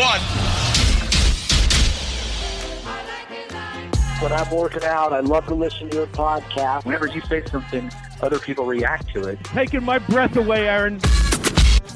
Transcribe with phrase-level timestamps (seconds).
[0.00, 0.20] Three, two, one.
[4.22, 6.84] When I'm working out, I love to listen to your podcast.
[6.84, 7.90] Whenever you say something,
[8.22, 9.42] other people react to it.
[9.44, 10.98] Taking my breath away, Aaron.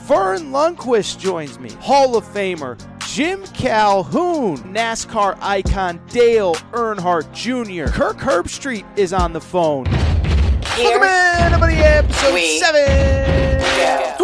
[0.06, 1.70] Verne Lundquist joins me.
[1.80, 7.90] Hall of Famer Jim Calhoun, NASCAR icon Dale Earnhardt Jr.
[7.90, 9.84] Kirk Herbstreit is on the phone.
[9.84, 13.53] Welcome in, everybody, episode We- 7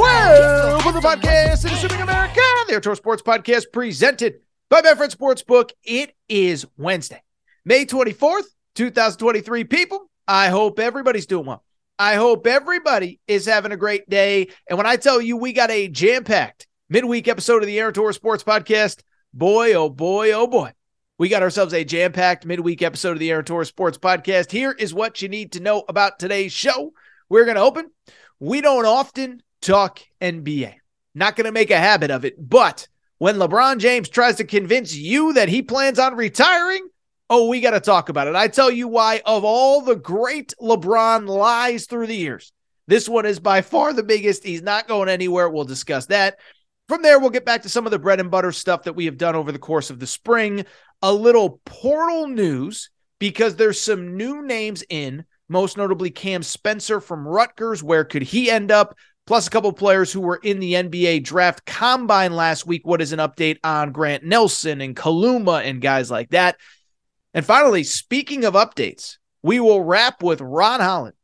[0.01, 4.37] 12 of the podcast, in Assuming America, the Aaron Torres Sports Podcast, presented
[4.71, 5.73] by Betfred Sportsbook.
[5.85, 7.23] It is Wednesday,
[7.67, 9.65] May 24th, 2023.
[9.65, 11.63] People, I hope everybody's doing well.
[11.99, 14.49] I hope everybody is having a great day.
[14.71, 17.93] And when I tell you we got a jam packed midweek episode of the Aaron
[17.93, 19.03] Torres Sports Podcast,
[19.35, 20.73] boy, oh boy, oh boy,
[21.19, 24.51] we got ourselves a jam packed midweek episode of the Aaron Torres Sports Podcast.
[24.51, 26.95] Here is what you need to know about today's show.
[27.29, 27.91] We're going to open.
[28.39, 30.75] We don't often talk NBA,
[31.15, 32.37] not going to make a habit of it.
[32.39, 36.89] But when LeBron James tries to convince you that he plans on retiring,
[37.29, 38.35] oh, we got to talk about it.
[38.35, 42.53] I tell you why, of all the great LeBron lies through the years,
[42.87, 44.43] this one is by far the biggest.
[44.43, 45.49] He's not going anywhere.
[45.49, 46.39] We'll discuss that.
[46.89, 49.05] From there, we'll get back to some of the bread and butter stuff that we
[49.05, 50.65] have done over the course of the spring.
[51.03, 57.29] A little portal news because there's some new names in, most notably Cam Spencer from
[57.29, 57.81] Rutgers.
[57.81, 58.97] Where could he end up?
[59.27, 62.87] Plus, a couple players who were in the NBA draft combine last week.
[62.87, 66.57] What is an update on Grant Nelson and Kaluma and guys like that?
[67.33, 71.15] And finally, speaking of updates, we will wrap with Ron Holland.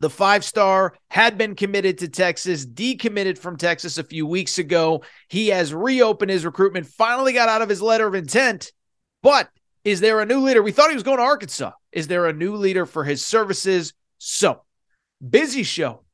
[0.00, 5.02] The five star had been committed to Texas, decommitted from Texas a few weeks ago.
[5.28, 8.72] He has reopened his recruitment, finally got out of his letter of intent.
[9.22, 9.50] But
[9.84, 10.62] is there a new leader?
[10.62, 11.72] We thought he was going to Arkansas.
[11.92, 13.92] Is there a new leader for his services?
[14.16, 14.62] So,
[15.26, 16.04] busy show,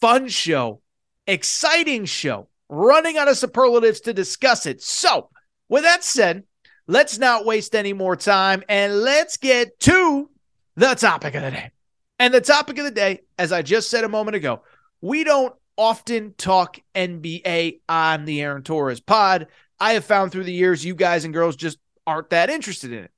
[0.00, 0.80] fun show,
[1.26, 4.82] exciting show, running out of superlatives to discuss it.
[4.82, 5.30] So,
[5.68, 6.44] with that said,
[6.86, 10.30] let's not waste any more time and let's get to
[10.76, 11.70] the topic of the day.
[12.18, 14.62] And the topic of the day, as I just said a moment ago,
[15.00, 19.46] we don't often talk NBA on the Aaron Torres pod.
[19.78, 23.04] I have found through the years, you guys and girls just aren't that interested in
[23.04, 23.12] it.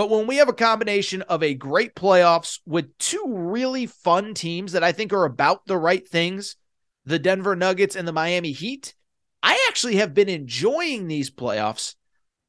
[0.00, 4.72] But when we have a combination of a great playoffs with two really fun teams
[4.72, 6.56] that I think are about the right things,
[7.04, 8.94] the Denver Nuggets and the Miami Heat,
[9.42, 11.96] I actually have been enjoying these playoffs.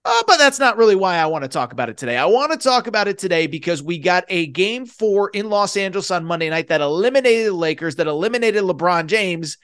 [0.05, 2.15] Uh, but that's not really why I want to talk about it today.
[2.15, 5.75] I want to talk about it today because we got a game four in Los
[5.75, 9.57] Angeles on Monday night that eliminated the Lakers, that eliminated LeBron James.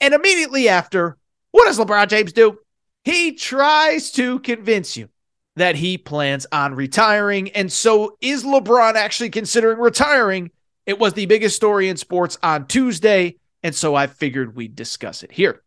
[0.00, 1.18] And immediately after,
[1.50, 2.56] what does LeBron James do?
[3.04, 5.10] He tries to convince you
[5.56, 7.50] that he plans on retiring.
[7.50, 10.50] And so, is LeBron actually considering retiring?
[10.86, 13.36] It was the biggest story in sports on Tuesday.
[13.62, 15.62] And so I figured we'd discuss it here.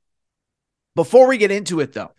[0.96, 2.12] Before we get into it, though,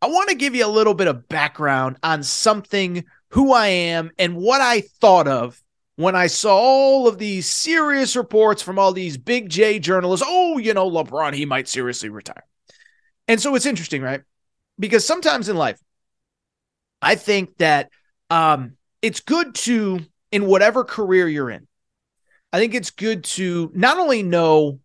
[0.00, 4.10] I want to give you a little bit of background on something, who I am,
[4.18, 5.62] and what I thought of
[5.96, 10.26] when I saw all of these serious reports from all these big J journalists.
[10.28, 12.44] Oh, you know, LeBron, he might seriously retire.
[13.28, 14.22] And so it's interesting, right?
[14.78, 15.78] Because sometimes in life,
[17.02, 17.90] I think that
[18.30, 20.00] um, it's good to,
[20.30, 21.66] in whatever career you're in,
[22.52, 24.78] I think it's good to not only know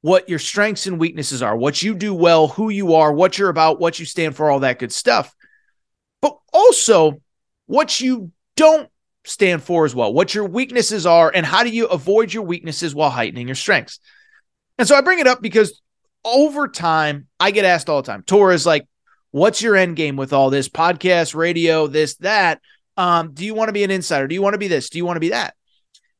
[0.00, 3.50] what your strengths and weaknesses are, what you do well, who you are, what you're
[3.50, 5.34] about, what you stand for, all that good stuff,
[6.22, 7.20] but also
[7.66, 8.88] what you don't
[9.24, 12.94] stand for as well, what your weaknesses are, and how do you avoid your weaknesses
[12.94, 13.98] while heightening your strengths.
[14.78, 15.82] And so I bring it up because
[16.24, 18.86] over time, I get asked all the time, Torres, like,
[19.30, 22.60] what's your end game with all this podcast, radio, this, that?
[22.96, 24.26] Um, do you want to be an insider?
[24.26, 24.90] Do you want to be this?
[24.90, 25.54] Do you want to be that?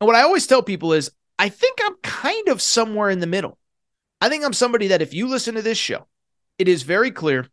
[0.01, 3.27] And what I always tell people is, I think I'm kind of somewhere in the
[3.27, 3.59] middle.
[4.21, 6.07] I think I'm somebody that if you listen to this show,
[6.59, 7.47] it is very clear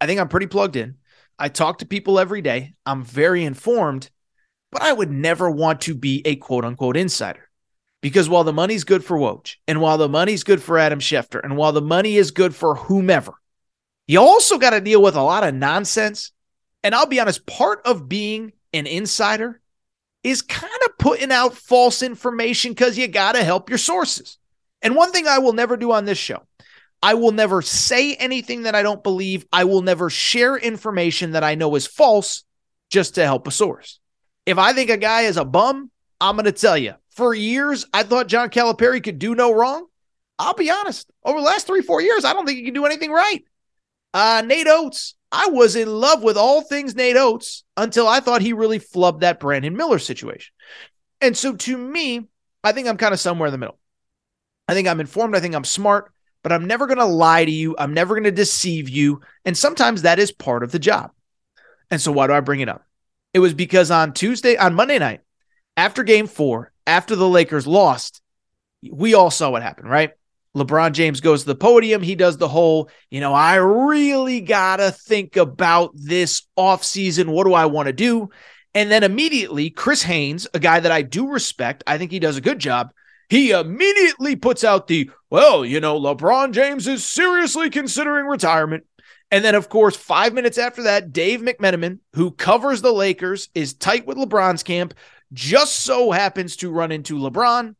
[0.00, 0.96] I think I'm pretty plugged in.
[1.38, 2.74] I talk to people every day.
[2.84, 4.10] I'm very informed,
[4.72, 7.48] but I would never want to be a quote unquote insider.
[8.02, 11.40] Because while the money's good for Woj, and while the money's good for Adam Schefter,
[11.42, 13.32] and while the money is good for whomever,
[14.06, 16.32] you also got to deal with a lot of nonsense.
[16.82, 19.60] And I'll be honest, part of being an insider
[20.22, 24.38] is kind of putting out false information because you got to help your sources.
[24.82, 26.42] And one thing I will never do on this show
[27.02, 29.46] I will never say anything that I don't believe.
[29.52, 32.44] I will never share information that I know is false
[32.90, 34.00] just to help a source.
[34.46, 36.94] If I think a guy is a bum, I'm going to tell you.
[37.10, 39.86] For years, I thought John Calipari could do no wrong.
[40.38, 41.10] I'll be honest.
[41.24, 43.42] Over the last three, four years, I don't think he can do anything right.
[44.16, 48.40] Uh, Nate Oats, I was in love with all things Nate Oats until I thought
[48.40, 50.54] he really flubbed that Brandon Miller situation.
[51.20, 52.26] And so to me,
[52.64, 53.78] I think I'm kind of somewhere in the middle.
[54.68, 55.36] I think I'm informed.
[55.36, 57.76] I think I'm smart, but I'm never going to lie to you.
[57.78, 59.20] I'm never going to deceive you.
[59.44, 61.10] And sometimes that is part of the job.
[61.90, 62.86] And so why do I bring it up?
[63.34, 65.20] It was because on Tuesday, on Monday night,
[65.76, 68.22] after game four, after the Lakers lost,
[68.90, 70.12] we all saw what happened, right?
[70.56, 72.00] LeBron James goes to the podium.
[72.02, 77.26] He does the whole, you know, I really got to think about this offseason.
[77.26, 78.30] What do I want to do?
[78.74, 82.36] And then immediately, Chris Haynes, a guy that I do respect, I think he does
[82.36, 82.90] a good job.
[83.28, 88.84] He immediately puts out the, well, you know, LeBron James is seriously considering retirement.
[89.30, 93.74] And then, of course, five minutes after that, Dave McMenamin, who covers the Lakers, is
[93.74, 94.94] tight with LeBron's camp,
[95.32, 97.74] just so happens to run into LeBron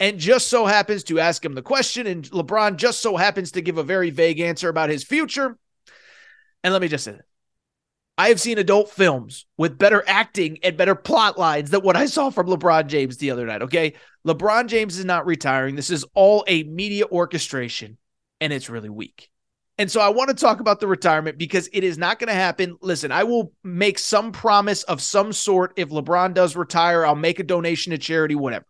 [0.00, 2.06] and just so happens to ask him the question.
[2.06, 5.56] And LeBron just so happens to give a very vague answer about his future.
[6.62, 7.24] And let me just say that
[8.16, 12.06] I have seen adult films with better acting and better plot lines than what I
[12.06, 13.62] saw from LeBron James the other night.
[13.62, 13.94] Okay.
[14.26, 15.76] LeBron James is not retiring.
[15.76, 17.96] This is all a media orchestration
[18.40, 19.30] and it's really weak.
[19.78, 22.34] And so I want to talk about the retirement because it is not going to
[22.34, 22.76] happen.
[22.82, 27.06] Listen, I will make some promise of some sort if LeBron does retire.
[27.06, 28.66] I'll make a donation to charity, whatever.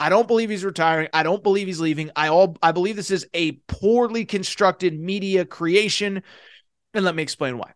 [0.00, 1.08] I don't believe he's retiring.
[1.12, 2.10] I don't believe he's leaving.
[2.16, 6.22] I all I believe this is a poorly constructed media creation.
[6.94, 7.74] And let me explain why.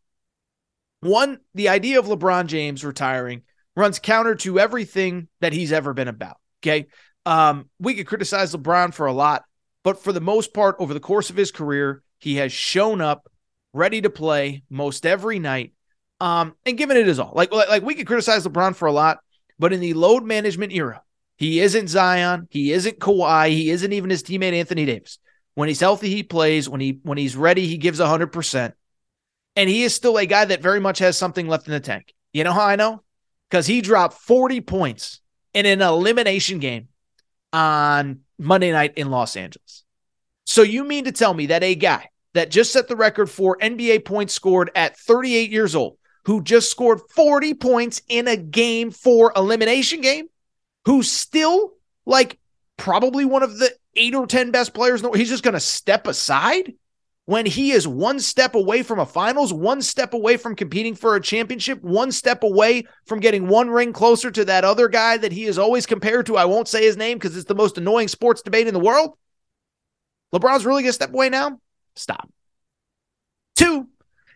[1.00, 3.43] One, the idea of LeBron James retiring
[3.76, 6.38] runs counter to everything that he's ever been about.
[6.62, 6.87] Okay.
[7.26, 9.44] Um, we could criticize LeBron for a lot,
[9.82, 13.31] but for the most part, over the course of his career, he has shown up
[13.75, 15.75] ready to play most every night.
[16.20, 17.32] Um, and given it his all.
[17.35, 19.19] Like, like we could criticize LeBron for a lot,
[19.59, 21.03] but in the load management era,
[21.44, 22.49] he isn't Zion.
[22.50, 23.50] He isn't Kawhi.
[23.50, 25.19] He isn't even his teammate Anthony Davis.
[25.55, 26.70] When he's healthy, he plays.
[26.70, 28.73] When he when he's ready, he gives 100%.
[29.55, 32.14] And he is still a guy that very much has something left in the tank.
[32.32, 33.02] You know how I know?
[33.50, 35.20] Because he dropped 40 points
[35.52, 36.88] in an elimination game
[37.52, 39.85] on Monday night in Los Angeles.
[40.46, 43.58] So you mean to tell me that a guy that just set the record for
[43.58, 48.91] NBA points scored at 38 years old, who just scored 40 points in a game
[48.91, 50.26] for elimination game,
[50.87, 51.75] who's still
[52.07, 52.39] like
[52.77, 55.03] probably one of the eight or 10 best players.
[55.03, 56.75] In the, he's just going to step aside
[57.27, 61.17] when he is one step away from a finals, one step away from competing for
[61.17, 65.33] a championship, one step away from getting one ring closer to that other guy that
[65.33, 66.37] he is always compared to.
[66.37, 69.17] I won't say his name because it's the most annoying sports debate in the world.
[70.35, 71.59] LeBron's really going to step away now?
[71.97, 72.29] Stop.
[73.57, 73.89] Two,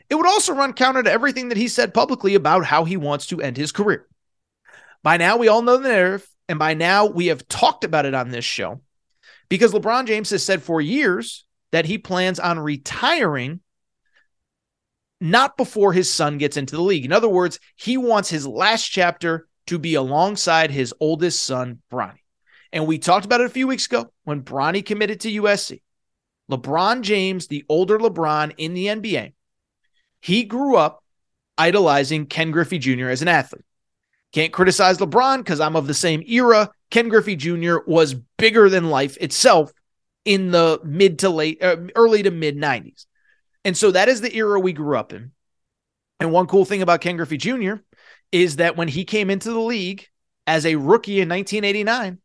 [0.09, 3.27] it would also run counter to everything that he said publicly about how he wants
[3.27, 4.07] to end his career.
[5.03, 6.29] By now, we all know the narrative.
[6.49, 8.81] And by now, we have talked about it on this show
[9.49, 13.61] because LeBron James has said for years that he plans on retiring
[15.21, 17.05] not before his son gets into the league.
[17.05, 22.21] In other words, he wants his last chapter to be alongside his oldest son, Bronny.
[22.73, 25.83] And we talked about it a few weeks ago when Bronny committed to USC.
[26.51, 29.33] LeBron James, the older LeBron in the NBA,
[30.21, 31.05] he grew up
[31.59, 33.09] idolizing Ken Griffey Jr.
[33.09, 33.65] as an athlete.
[34.33, 36.71] Can't criticize LeBron because I'm of the same era.
[36.91, 37.79] Ken Griffey Jr.
[37.87, 39.73] was bigger than life itself
[40.25, 43.07] in the mid to late, uh, early to mid 90s.
[43.65, 45.33] And so that is the era we grew up in.
[46.21, 47.75] And one cool thing about Ken Griffey Jr.
[48.33, 50.07] is that when he came into the league
[50.47, 52.19] as a rookie in 1989,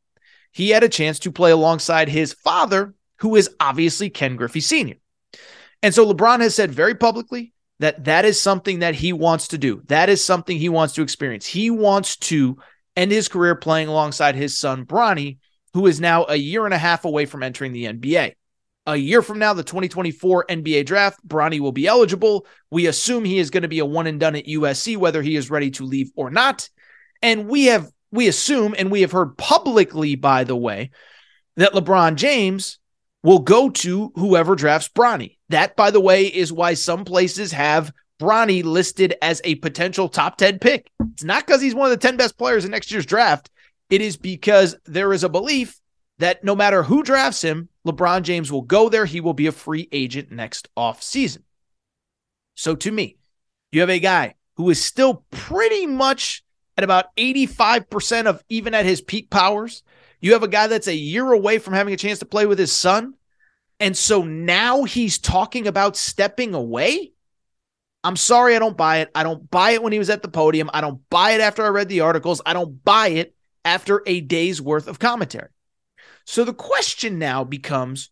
[0.51, 4.95] he had a chance to play alongside his father, who is obviously Ken Griffey Sr.
[5.81, 9.57] And so LeBron has said very publicly that that is something that he wants to
[9.57, 9.81] do.
[9.85, 11.45] That is something he wants to experience.
[11.45, 12.57] He wants to
[12.95, 15.37] end his career playing alongside his son Bronny,
[15.73, 18.33] who is now a year and a half away from entering the NBA.
[18.85, 22.45] A year from now, the 2024 NBA draft, Bronny will be eligible.
[22.69, 25.35] We assume he is going to be a one and done at USC, whether he
[25.35, 26.69] is ready to leave or not.
[27.21, 30.91] And we have we assume, and we have heard publicly, by the way,
[31.55, 32.77] that LeBron James
[33.23, 35.37] will go to whoever drafts Bronny.
[35.49, 40.37] That, by the way, is why some places have Bronny listed as a potential top
[40.37, 40.91] 10 pick.
[41.13, 43.49] It's not because he's one of the 10 best players in next year's draft.
[43.89, 45.79] It is because there is a belief
[46.19, 49.05] that no matter who drafts him, LeBron James will go there.
[49.05, 51.43] He will be a free agent next offseason.
[52.55, 53.17] So to me,
[53.71, 56.43] you have a guy who is still pretty much
[56.77, 59.83] at about 85% of even at his peak powers.
[60.23, 62.57] You have a guy that's a year away from having a chance to play with
[62.57, 63.15] his son.
[63.81, 67.11] And so now he's talking about stepping away.
[68.05, 69.11] I'm sorry, I don't buy it.
[69.13, 70.69] I don't buy it when he was at the podium.
[70.73, 72.41] I don't buy it after I read the articles.
[72.45, 75.49] I don't buy it after a day's worth of commentary.
[76.25, 78.09] So the question now becomes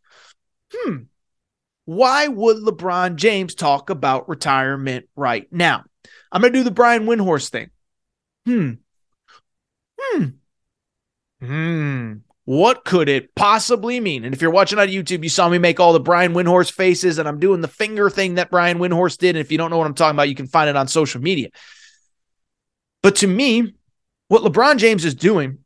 [0.73, 1.03] hmm,
[1.85, 5.85] why would LeBron James talk about retirement right now?
[6.29, 7.69] I'm going to do the Brian Windhorst thing.
[8.45, 8.71] Hmm.
[9.97, 10.25] Hmm.
[11.41, 12.13] Hmm.
[12.45, 14.25] What could it possibly mean?
[14.25, 17.17] And if you're watching on YouTube, you saw me make all the Brian Windhorst faces,
[17.17, 19.35] and I'm doing the finger thing that Brian Windhorst did.
[19.35, 21.21] And if you don't know what I'm talking about, you can find it on social
[21.21, 21.49] media.
[23.03, 23.75] But to me,
[24.27, 25.59] what LeBron James is doing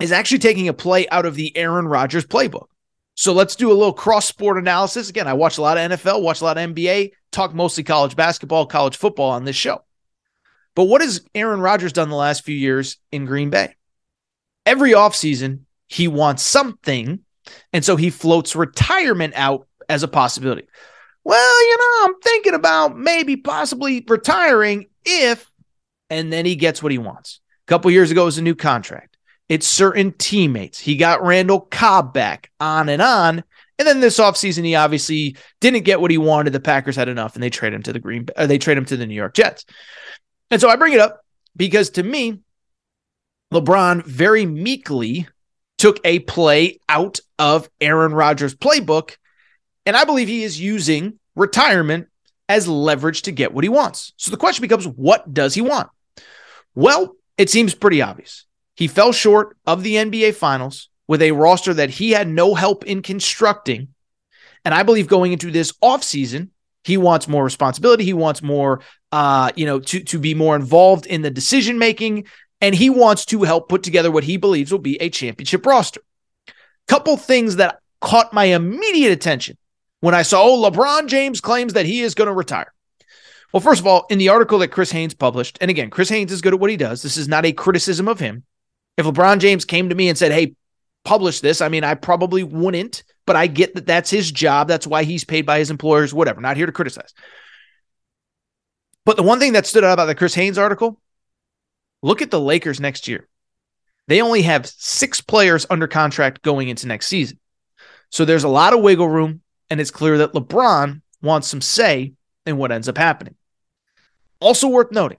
[0.00, 2.66] is actually taking a play out of the Aaron Rodgers playbook.
[3.14, 5.08] So let's do a little cross sport analysis.
[5.08, 8.14] Again, I watch a lot of NFL, watch a lot of NBA, talk mostly college
[8.14, 9.82] basketball, college football on this show.
[10.74, 13.74] But what has Aaron Rodgers done the last few years in Green Bay?
[14.66, 17.20] Every offseason, he wants something.
[17.72, 20.66] And so he floats retirement out as a possibility.
[21.24, 25.50] Well, you know, I'm thinking about maybe possibly retiring if,
[26.10, 27.40] and then he gets what he wants.
[27.66, 29.16] A couple years ago, was a new contract.
[29.48, 30.78] It's certain teammates.
[30.78, 33.44] He got Randall Cobb back, on and on.
[33.78, 36.52] And then this offseason, he obviously didn't get what he wanted.
[36.52, 38.96] The Packers had enough and they trade him to the Green they trade him to
[38.96, 39.64] the New York Jets.
[40.50, 41.20] And so I bring it up
[41.56, 42.40] because to me,
[43.52, 45.28] LeBron very meekly
[45.78, 49.16] took a play out of Aaron Rodgers' playbook.
[49.84, 52.08] And I believe he is using retirement
[52.48, 54.12] as leverage to get what he wants.
[54.16, 55.90] So the question becomes what does he want?
[56.74, 58.44] Well, it seems pretty obvious.
[58.74, 62.84] He fell short of the NBA Finals with a roster that he had no help
[62.84, 63.88] in constructing.
[64.64, 66.50] And I believe going into this offseason,
[66.84, 68.04] he wants more responsibility.
[68.04, 68.80] He wants more,
[69.12, 72.26] uh, you know, to, to be more involved in the decision making.
[72.60, 76.00] And he wants to help put together what he believes will be a championship roster.
[76.88, 79.58] Couple things that caught my immediate attention
[80.00, 82.72] when I saw oh, LeBron James claims that he is going to retire.
[83.52, 86.32] Well, first of all, in the article that Chris Haynes published, and again, Chris Haynes
[86.32, 87.02] is good at what he does.
[87.02, 88.44] This is not a criticism of him.
[88.96, 90.54] If LeBron James came to me and said, Hey,
[91.04, 94.68] publish this, I mean, I probably wouldn't, but I get that that's his job.
[94.68, 96.40] That's why he's paid by his employers, whatever.
[96.40, 97.12] Not here to criticize.
[99.04, 101.00] But the one thing that stood out about the Chris Haynes article
[102.06, 103.28] look at the Lakers next year.
[104.08, 107.38] They only have six players under contract going into next season.
[108.10, 112.12] So there's a lot of wiggle room, and it's clear that LeBron wants some say
[112.44, 113.34] in what ends up happening.
[114.40, 115.18] Also worth noting,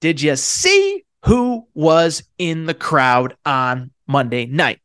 [0.00, 4.80] did you see who was in the crowd on Monday night.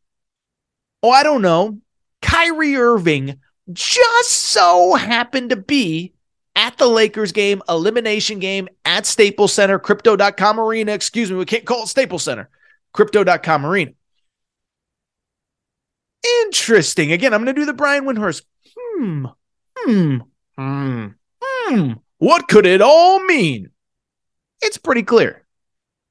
[1.02, 1.80] Oh, I don't know.
[2.22, 3.40] Kyrie Irving
[3.72, 6.14] just so happened to be
[6.58, 10.92] at the Lakers game, elimination game at Staples Center, crypto.com arena.
[10.92, 12.50] Excuse me, we can't call it Staples Center,
[12.92, 13.92] crypto.com arena.
[16.42, 17.12] Interesting.
[17.12, 18.42] Again, I'm going to do the Brian Windhorst.
[18.76, 19.26] Hmm,
[19.78, 20.18] hmm,
[20.58, 21.08] hmm,
[21.42, 21.92] hmm.
[22.18, 23.70] What could it all mean?
[24.62, 25.46] It's pretty clear.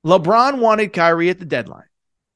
[0.07, 1.89] LeBron wanted Kyrie at the deadline.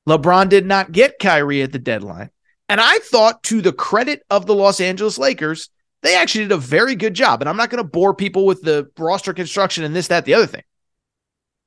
[0.09, 2.31] LeBron did not get Kyrie at the deadline.
[2.69, 5.71] And I thought, to the credit of the Los Angeles Lakers,
[6.03, 7.43] they actually did a very good job.
[7.43, 10.35] And I'm not going to bore people with the roster construction and this, that, the
[10.35, 10.63] other thing.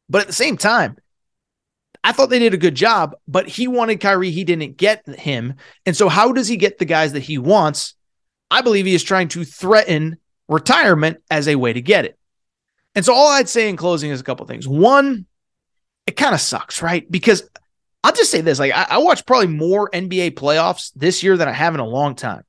[0.09, 0.97] But at the same time,
[2.03, 4.31] I thought they did a good job, but he wanted Kyrie.
[4.31, 5.55] He didn't get him.
[5.85, 7.95] And so, how does he get the guys that he wants?
[8.51, 10.17] I believe he is trying to threaten
[10.49, 12.17] retirement as a way to get it.
[12.93, 14.67] And so, all I'd say in closing is a couple things.
[14.67, 15.25] One,
[16.05, 17.09] it kind of sucks, right?
[17.09, 17.49] Because
[18.03, 21.47] I'll just say this: like I, I watched probably more NBA playoffs this year than
[21.47, 22.43] I have in a long time.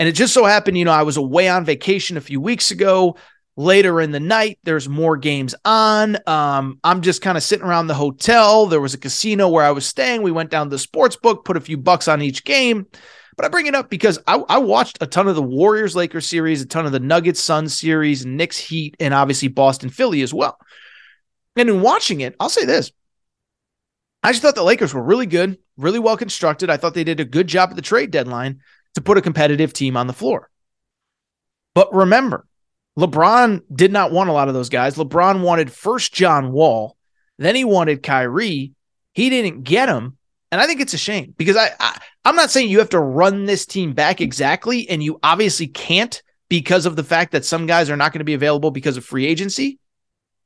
[0.00, 2.70] And it just so happened, you know, I was away on vacation a few weeks
[2.70, 3.18] ago.
[3.58, 6.16] Later in the night, there's more games on.
[6.26, 8.64] Um, I'm just kind of sitting around the hotel.
[8.64, 10.22] There was a casino where I was staying.
[10.22, 12.86] We went down to the sports book, put a few bucks on each game.
[13.36, 16.26] But I bring it up because I, I watched a ton of the Warriors Lakers
[16.26, 20.32] series, a ton of the Nuggets Suns series, Knicks Heat, and obviously Boston Philly as
[20.32, 20.56] well.
[21.56, 22.90] And in watching it, I'll say this.
[24.22, 26.70] I just thought the Lakers were really good, really well constructed.
[26.70, 28.60] I thought they did a good job at the trade deadline
[28.94, 30.50] to put a competitive team on the floor.
[31.74, 32.46] But remember,
[32.98, 34.96] LeBron did not want a lot of those guys.
[34.96, 36.96] LeBron wanted first John Wall,
[37.38, 38.72] then he wanted Kyrie.
[39.12, 40.16] He didn't get him.
[40.52, 43.00] And I think it's a shame because I, I I'm not saying you have to
[43.00, 47.66] run this team back exactly, and you obviously can't because of the fact that some
[47.66, 49.78] guys are not going to be available because of free agency.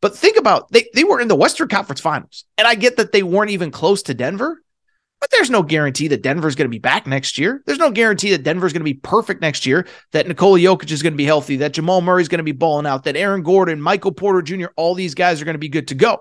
[0.00, 3.12] But think about they they were in the Western Conference Finals, and I get that
[3.12, 4.62] they weren't even close to Denver,
[5.25, 7.62] but there's no guarantee that Denver's going to be back next year.
[7.64, 9.87] There's no guarantee that Denver's going to be perfect next year.
[10.12, 11.57] That Nikola Jokic is going to be healthy.
[11.57, 13.04] That Jamal Murray's going to be balling out.
[13.04, 15.95] That Aaron Gordon, Michael Porter Jr., all these guys are going to be good to
[15.95, 16.21] go.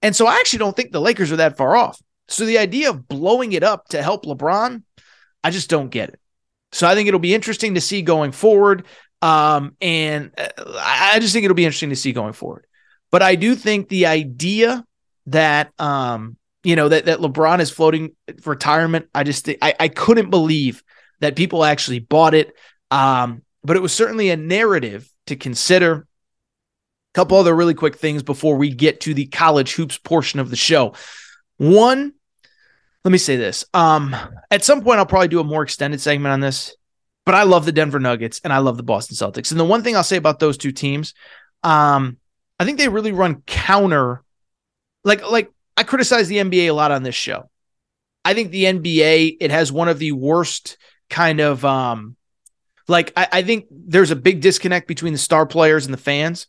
[0.00, 2.00] And so I actually don't think the Lakers are that far off.
[2.28, 4.84] So the idea of blowing it up to help LeBron,
[5.42, 6.20] I just don't get it.
[6.70, 8.86] So I think it'll be interesting to see going forward.
[9.22, 12.64] Um, and uh, I just think it'll be interesting to see going forward.
[13.10, 14.84] But I do think the idea
[15.26, 20.30] that um, you know that that LeBron is floating retirement, I just I, I couldn't
[20.30, 20.82] believe
[21.20, 22.54] that people actually bought it.
[22.90, 25.92] Um, but it was certainly a narrative to consider.
[25.92, 30.50] A couple other really quick things before we get to the college hoops portion of
[30.50, 30.94] the show.
[31.58, 32.12] One,
[33.04, 33.64] let me say this.
[33.72, 34.16] Um,
[34.50, 36.74] at some point, I'll probably do a more extended segment on this,
[37.24, 39.52] but I love the Denver Nuggets and I love the Boston Celtics.
[39.52, 41.14] And the one thing I'll say about those two teams,
[41.62, 42.16] um,
[42.58, 44.22] I think they really run counter.
[45.04, 47.50] Like, like I criticize the NBA a lot on this show.
[48.24, 50.78] I think the NBA it has one of the worst
[51.10, 52.16] kind of um,
[52.88, 56.46] like I, I think there's a big disconnect between the star players and the fans.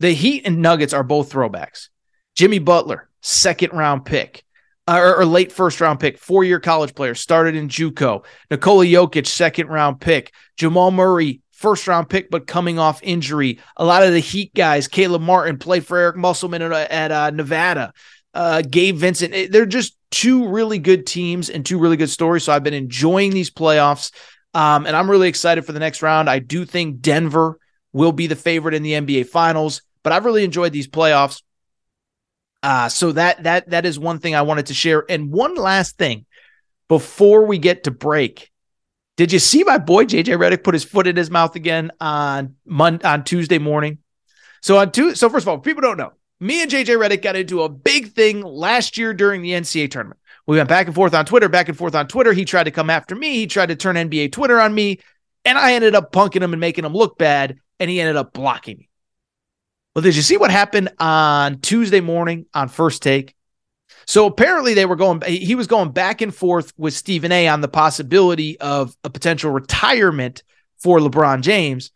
[0.00, 1.88] The Heat and Nuggets are both throwbacks.
[2.34, 4.44] Jimmy Butler, second round pick.
[4.88, 8.24] Uh, or, or, late first round pick, four year college player, started in JUCO.
[8.50, 10.32] Nikola Jokic, second round pick.
[10.56, 13.60] Jamal Murray, first round pick, but coming off injury.
[13.76, 17.30] A lot of the Heat guys, Caleb Martin played for Eric Musselman at, at uh,
[17.30, 17.92] Nevada.
[18.34, 19.52] Uh, Gabe Vincent.
[19.52, 22.44] They're just two really good teams and two really good stories.
[22.44, 24.12] So I've been enjoying these playoffs.
[24.54, 26.28] Um, and I'm really excited for the next round.
[26.28, 27.58] I do think Denver
[27.92, 31.42] will be the favorite in the NBA finals, but I've really enjoyed these playoffs.
[32.62, 35.04] Uh, so that that that is one thing I wanted to share.
[35.08, 36.26] And one last thing
[36.88, 38.50] before we get to break.
[39.16, 42.56] Did you see my boy JJ Redick put his foot in his mouth again on
[42.64, 43.98] Monday on Tuesday morning?
[44.62, 46.12] So on two, so first of all, people don't know.
[46.42, 50.18] Me and JJ Redick got into a big thing last year during the NCAA tournament.
[50.44, 52.32] We went back and forth on Twitter, back and forth on Twitter.
[52.32, 53.34] He tried to come after me.
[53.34, 54.98] He tried to turn NBA Twitter on me,
[55.44, 58.32] and I ended up punking him and making him look bad, and he ended up
[58.32, 58.88] blocking me.
[59.94, 63.36] Well, did you see what happened on Tuesday morning on first take?
[64.08, 67.60] So apparently they were going, he was going back and forth with Stephen A on
[67.60, 70.42] the possibility of a potential retirement
[70.78, 71.92] for LeBron James.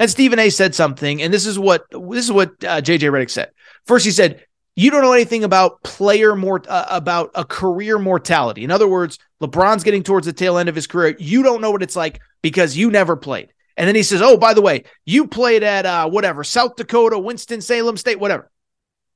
[0.00, 3.30] And Stephen A said something, and this is what this is what uh, JJ Redick
[3.30, 3.52] said.
[3.86, 4.44] First, he said,
[4.76, 8.64] "You don't know anything about player more uh, about a career mortality.
[8.64, 11.16] In other words, LeBron's getting towards the tail end of his career.
[11.18, 14.36] You don't know what it's like because you never played." And then he says, "Oh,
[14.36, 18.50] by the way, you played at uh, whatever South Dakota, Winston Salem State, whatever."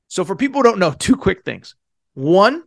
[0.07, 1.75] So for people who don't know, two quick things.
[2.13, 2.63] One,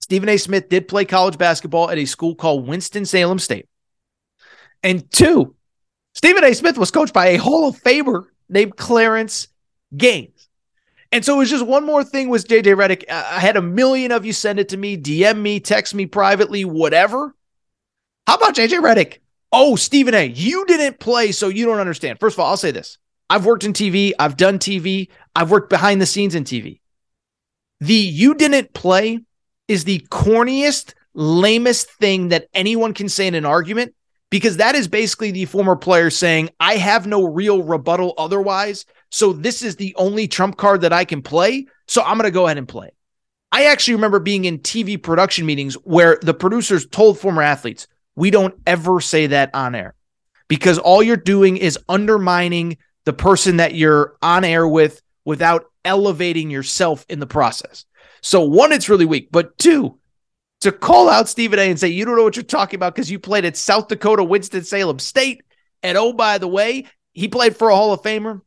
[0.00, 0.38] Stephen A.
[0.38, 3.68] Smith did play college basketball at a school called Winston Salem State.
[4.82, 5.54] And two,
[6.14, 6.54] Stephen A.
[6.54, 9.48] Smith was coached by a Hall of Famer named Clarence
[9.96, 10.39] Gaines.
[11.12, 13.08] And so it was just one more thing with JJ Redick.
[13.10, 16.64] I had a million of you send it to me, DM me, text me privately,
[16.64, 17.34] whatever.
[18.26, 19.18] How about JJ Redick?
[19.52, 22.20] Oh, Stephen A., you didn't play, so you don't understand.
[22.20, 25.70] First of all, I'll say this I've worked in TV, I've done TV, I've worked
[25.70, 26.80] behind the scenes in TV.
[27.80, 29.20] The you didn't play
[29.66, 33.94] is the corniest, lamest thing that anyone can say in an argument
[34.30, 38.86] because that is basically the former player saying, I have no real rebuttal otherwise.
[39.10, 41.66] So this is the only trump card that I can play.
[41.86, 42.90] So I'm going to go ahead and play.
[43.52, 48.30] I actually remember being in TV production meetings where the producers told former athletes, we
[48.30, 49.94] don't ever say that on air
[50.46, 56.50] because all you're doing is undermining the person that you're on air with without elevating
[56.50, 57.84] yourself in the process.
[58.20, 59.98] So, one, it's really weak, but two,
[60.60, 63.10] to call out Stephen A and say, you don't know what you're talking about because
[63.10, 65.42] you played at South Dakota, Winston-Salem State.
[65.82, 68.42] And oh, by the way, he played for a Hall of Famer.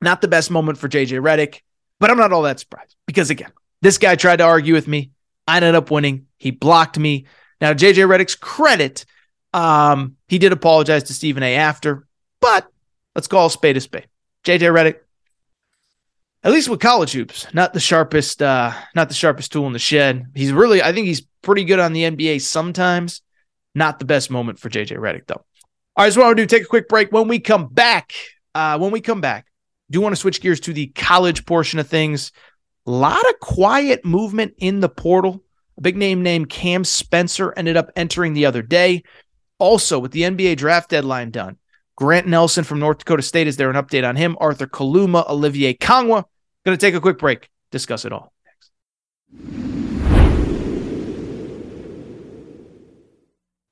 [0.00, 1.60] Not the best moment for JJ Redick,
[2.00, 5.10] but I'm not all that surprised because, again, this guy tried to argue with me.
[5.46, 6.26] I ended up winning.
[6.38, 7.26] He blocked me.
[7.60, 9.04] Now, JJ Redick's credit,
[9.52, 12.06] um, he did apologize to Stephen A after,
[12.40, 12.66] but
[13.14, 14.08] let's call a spade a spade.
[14.44, 14.98] JJ Redick,
[16.42, 19.78] at least with college hoops, not the sharpest, uh, not the sharpest tool in the
[19.78, 20.26] shed.
[20.34, 23.22] He's really, I think he's pretty good on the NBA sometimes.
[23.74, 25.44] Not the best moment for JJ Redick though.
[25.96, 27.12] All right, so what I want to do, take a quick break.
[27.12, 28.12] When we come back,
[28.54, 29.46] uh, when we come back,
[29.90, 32.32] do want to switch gears to the college portion of things.
[32.86, 35.42] A lot of quiet movement in the portal.
[35.76, 39.02] A big name named Cam Spencer ended up entering the other day.
[39.58, 41.58] Also, with the NBA draft deadline done,
[41.96, 44.36] Grant Nelson from North Dakota State is there an update on him?
[44.40, 46.24] Arthur Kaluma, Olivier Nkamhoua.
[46.64, 48.32] Going to take a quick break, discuss it all.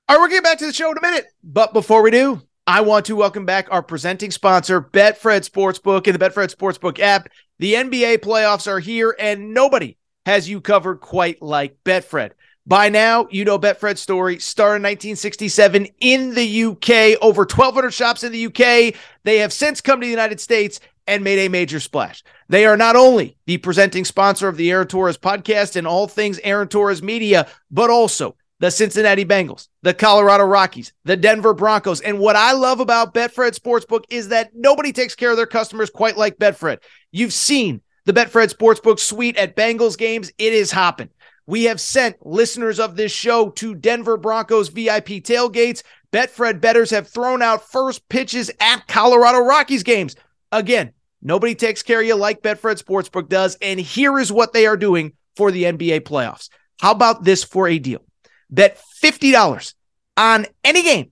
[0.09, 1.27] All right, we're getting back to the show in a minute.
[1.43, 6.15] But before we do, I want to welcome back our presenting sponsor, Betfred Sportsbook and
[6.15, 7.29] the Betfred Sportsbook app.
[7.59, 9.97] The NBA playoffs are here, and nobody
[10.27, 12.31] has you covered quite like Betfred.
[12.65, 14.39] By now, you know Betfred's story.
[14.39, 18.95] Started in 1967 in the UK, over 1,200 shops in the UK.
[19.25, 22.23] They have since come to the United States and made a major splash.
[22.49, 26.39] They are not only the presenting sponsor of the Aaron Torres podcast and all things
[26.45, 32.01] Aaron Torres media, but also the Cincinnati Bengals, the Colorado Rockies, the Denver Broncos.
[32.01, 35.91] And what I love about Betfred Sportsbook is that nobody takes care of their customers
[35.91, 36.79] quite like Betfred.
[37.11, 41.09] You've seen the Betfred Sportsbook suite at Bengals games, it is hopping.
[41.45, 45.83] We have sent listeners of this show to Denver Broncos VIP tailgates.
[46.13, 50.15] Betfred betters have thrown out first pitches at Colorado Rockies games.
[50.53, 53.57] Again, nobody takes care of you like Betfred Sportsbook does.
[53.61, 56.49] And here is what they are doing for the NBA playoffs.
[56.81, 58.03] How about this for a deal?
[58.53, 59.75] Bet $50
[60.17, 61.11] on any game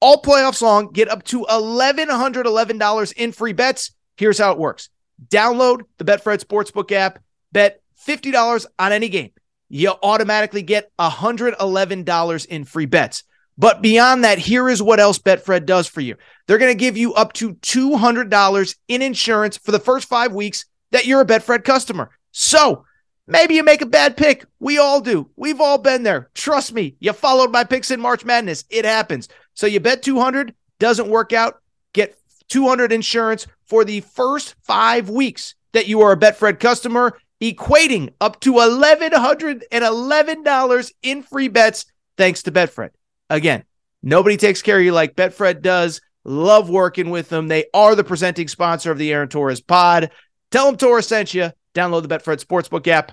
[0.00, 3.92] all playoffs long, get up to $1,111 in free bets.
[4.16, 4.88] Here's how it works
[5.28, 7.18] download the Betfred Sportsbook app,
[7.52, 9.32] bet $50 on any game.
[9.68, 13.24] You automatically get $111 in free bets.
[13.58, 16.16] But beyond that, here is what else Betfred does for you.
[16.46, 20.66] They're going to give you up to $200 in insurance for the first five weeks
[20.92, 22.10] that you're a Betfred customer.
[22.30, 22.84] So
[23.26, 24.44] maybe you make a bad pick.
[24.60, 25.30] We all do.
[25.36, 26.30] We've all been there.
[26.34, 26.96] Trust me.
[27.00, 28.64] You followed my picks in March Madness.
[28.70, 29.28] It happens.
[29.54, 31.60] So you bet 200, doesn't work out.
[31.92, 38.12] Get 200 insurance for the first five weeks that you are a Betfred customer, equating
[38.20, 41.86] up to $1,111 in free bets
[42.16, 42.90] thanks to Betfred.
[43.28, 43.64] Again,
[44.02, 46.00] nobody takes care of you like Betfred does.
[46.24, 47.48] Love working with them.
[47.48, 50.10] They are the presenting sponsor of the Aaron Torres pod.
[50.50, 51.52] Tell them Torres sent you.
[51.74, 53.12] Download the Betfred Sportsbook app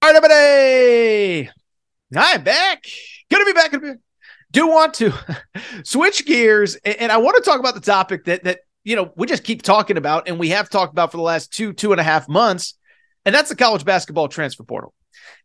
[0.00, 1.50] All right, everybody.
[2.16, 2.84] I'm back.
[3.30, 3.74] To be back.
[4.50, 5.12] Do want to
[5.84, 9.26] switch gears, and I want to talk about the topic that that you know, we
[9.26, 12.00] just keep talking about and we have talked about for the last two, two and
[12.00, 12.74] a half months,
[13.26, 14.94] and that's the college basketball transfer portal.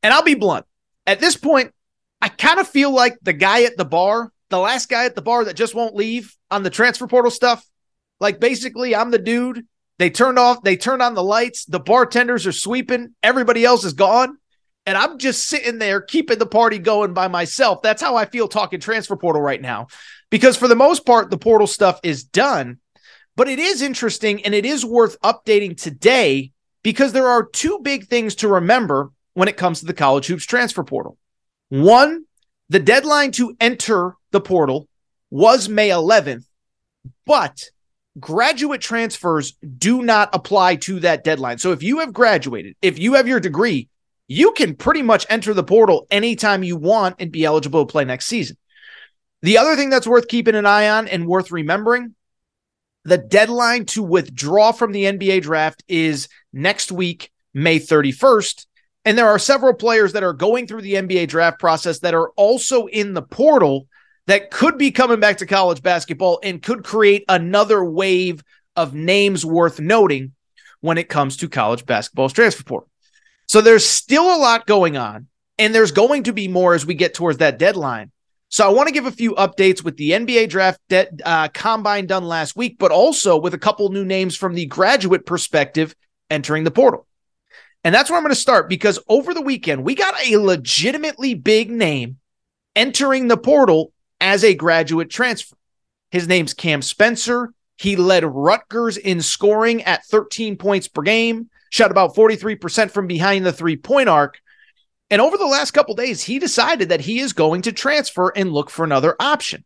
[0.01, 0.65] And I'll be blunt.
[1.05, 1.73] At this point,
[2.21, 5.21] I kind of feel like the guy at the bar, the last guy at the
[5.21, 7.65] bar that just won't leave on the transfer portal stuff.
[8.21, 9.67] Like basically, I'm the dude.
[9.99, 13.93] They turned off, they turned on the lights, the bartenders are sweeping, everybody else is
[13.93, 14.37] gone.
[14.85, 17.81] And I'm just sitting there keeping the party going by myself.
[17.81, 19.87] That's how I feel talking transfer portal right now.
[20.29, 22.79] Because for the most part, the portal stuff is done.
[23.35, 26.51] But it is interesting and it is worth updating today
[26.83, 30.45] because there are two big things to remember when it comes to the college hoops
[30.45, 31.17] transfer portal.
[31.69, 32.25] One,
[32.69, 34.87] the deadline to enter the portal
[35.31, 36.45] was May 11th,
[37.25, 37.69] but
[38.19, 41.57] graduate transfers do not apply to that deadline.
[41.57, 43.89] So if you have graduated, if you have your degree,
[44.27, 48.05] you can pretty much enter the portal anytime you want and be eligible to play
[48.05, 48.57] next season.
[49.41, 52.15] The other thing that's worth keeping an eye on and worth remembering
[53.03, 58.65] the deadline to withdraw from the NBA draft is next week, May 31st.
[59.05, 62.29] And there are several players that are going through the NBA draft process that are
[62.37, 63.87] also in the portal
[64.27, 68.43] that could be coming back to college basketball and could create another wave
[68.75, 70.33] of names worth noting
[70.81, 72.89] when it comes to college basketball's transfer portal.
[73.47, 76.93] So there's still a lot going on, and there's going to be more as we
[76.93, 78.11] get towards that deadline.
[78.49, 82.05] So I want to give a few updates with the NBA draft de- uh, combine
[82.05, 85.95] done last week, but also with a couple new names from the graduate perspective
[86.29, 87.07] entering the portal.
[87.83, 91.33] And that's where I'm going to start because over the weekend, we got a legitimately
[91.33, 92.17] big name
[92.75, 93.91] entering the portal
[94.23, 95.57] as a graduate transfer.
[96.09, 97.53] His name's Cam Spencer.
[97.75, 103.45] He led Rutgers in scoring at 13 points per game, shot about 43% from behind
[103.45, 104.39] the three point arc.
[105.09, 108.53] And over the last couple days, he decided that he is going to transfer and
[108.53, 109.65] look for another option.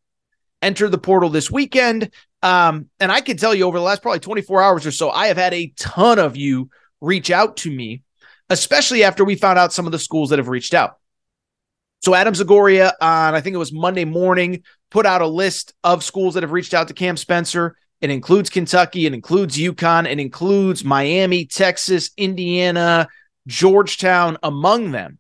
[0.62, 2.10] Enter the portal this weekend.
[2.42, 5.28] Um, and I can tell you over the last probably 24 hours or so, I
[5.28, 8.02] have had a ton of you reach out to me,
[8.50, 10.98] especially after we found out some of the schools that have reached out.
[12.02, 16.04] So Adam Zagoria on I think it was Monday morning put out a list of
[16.04, 17.76] schools that have reached out to Cam Spencer.
[18.00, 23.08] It includes Kentucky, it includes UConn, it includes Miami, Texas, Indiana,
[23.48, 25.18] Georgetown among them.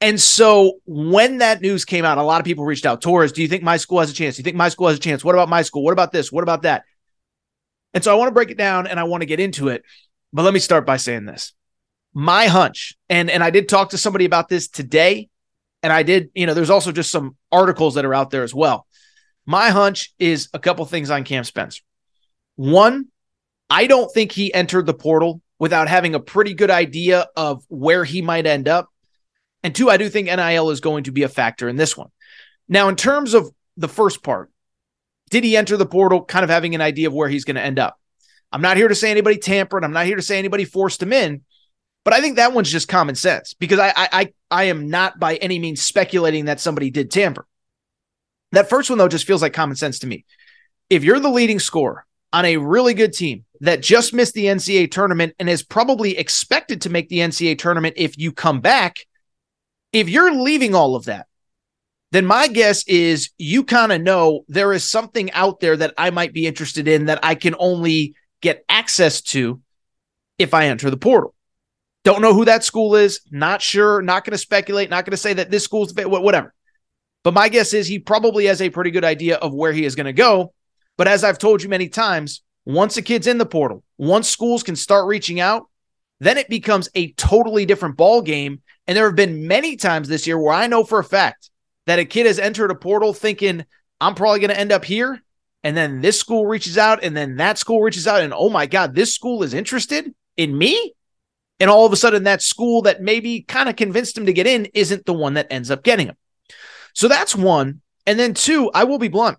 [0.00, 3.02] And so when that news came out, a lot of people reached out.
[3.02, 4.36] Torres, do you think my school has a chance?
[4.36, 5.22] Do you think my school has a chance?
[5.22, 5.84] What about my school?
[5.84, 6.32] What about this?
[6.32, 6.84] What about that?
[7.92, 9.82] And so I want to break it down and I want to get into it.
[10.32, 11.52] But let me start by saying this.
[12.14, 15.28] My hunch, and, and I did talk to somebody about this today,
[15.82, 18.54] and I did, you know, there's also just some articles that are out there as
[18.54, 18.86] well.
[19.46, 21.82] My hunch is a couple things on Cam Spencer.
[22.56, 23.06] One,
[23.68, 28.04] I don't think he entered the portal without having a pretty good idea of where
[28.04, 28.88] he might end up.
[29.62, 32.08] And two, I do think NIL is going to be a factor in this one.
[32.68, 34.50] Now, in terms of the first part,
[35.30, 37.62] did he enter the portal kind of having an idea of where he's going to
[37.62, 37.98] end up?
[38.52, 39.84] I'm not here to say anybody tampered.
[39.84, 41.42] I'm not here to say anybody forced him in.
[42.04, 45.36] But I think that one's just common sense because I, I I am not by
[45.36, 47.46] any means speculating that somebody did tamper.
[48.52, 50.24] That first one though just feels like common sense to me.
[50.88, 54.90] If you're the leading scorer on a really good team that just missed the NCAA
[54.90, 58.96] tournament and is probably expected to make the NCAA tournament if you come back,
[59.92, 61.26] if you're leaving all of that,
[62.12, 66.10] then my guess is you kind of know there is something out there that I
[66.10, 69.60] might be interested in that I can only get access to
[70.38, 71.34] if I enter the portal.
[72.04, 73.20] Don't know who that school is.
[73.30, 74.00] Not sure.
[74.02, 74.90] Not going to speculate.
[74.90, 76.54] Not going to say that this school's whatever.
[77.22, 79.94] But my guess is he probably has a pretty good idea of where he is
[79.94, 80.54] going to go.
[80.96, 84.62] But as I've told you many times, once a kid's in the portal, once schools
[84.62, 85.64] can start reaching out,
[86.20, 88.62] then it becomes a totally different ball game.
[88.86, 91.50] And there have been many times this year where I know for a fact
[91.86, 93.64] that a kid has entered a portal thinking,
[94.00, 95.22] I'm probably going to end up here.
[95.62, 98.64] And then this school reaches out, and then that school reaches out, and oh my
[98.64, 100.94] God, this school is interested in me.
[101.60, 104.46] And all of a sudden, that school that maybe kind of convinced him to get
[104.46, 106.16] in isn't the one that ends up getting him.
[106.94, 107.82] So that's one.
[108.06, 109.38] And then two, I will be blunt.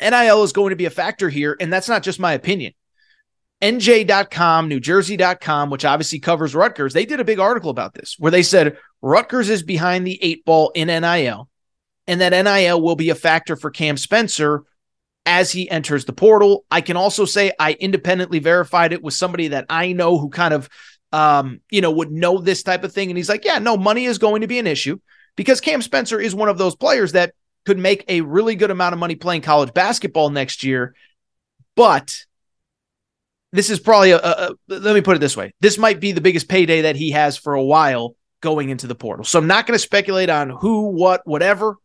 [0.00, 1.56] NIL is going to be a factor here.
[1.60, 2.72] And that's not just my opinion.
[3.62, 8.42] NJ.com, NewJersey.com, which obviously covers Rutgers, they did a big article about this where they
[8.42, 11.48] said Rutgers is behind the eight ball in NIL
[12.06, 14.64] and that NIL will be a factor for Cam Spencer
[15.26, 16.64] as he enters the portal.
[16.70, 20.54] I can also say I independently verified it with somebody that I know who kind
[20.54, 20.68] of
[21.12, 23.10] um, you know, would know this type of thing.
[23.10, 24.98] And he's like, yeah, no, money is going to be an issue
[25.36, 27.34] because Cam Spencer is one of those players that
[27.66, 30.94] could make a really good amount of money playing college basketball next year.
[31.76, 32.24] But
[33.52, 35.52] this is probably a, a, a, let me put it this way.
[35.60, 38.94] This might be the biggest payday that he has for a while going into the
[38.94, 39.24] portal.
[39.24, 41.76] So I'm not going to speculate on who, what, whatever.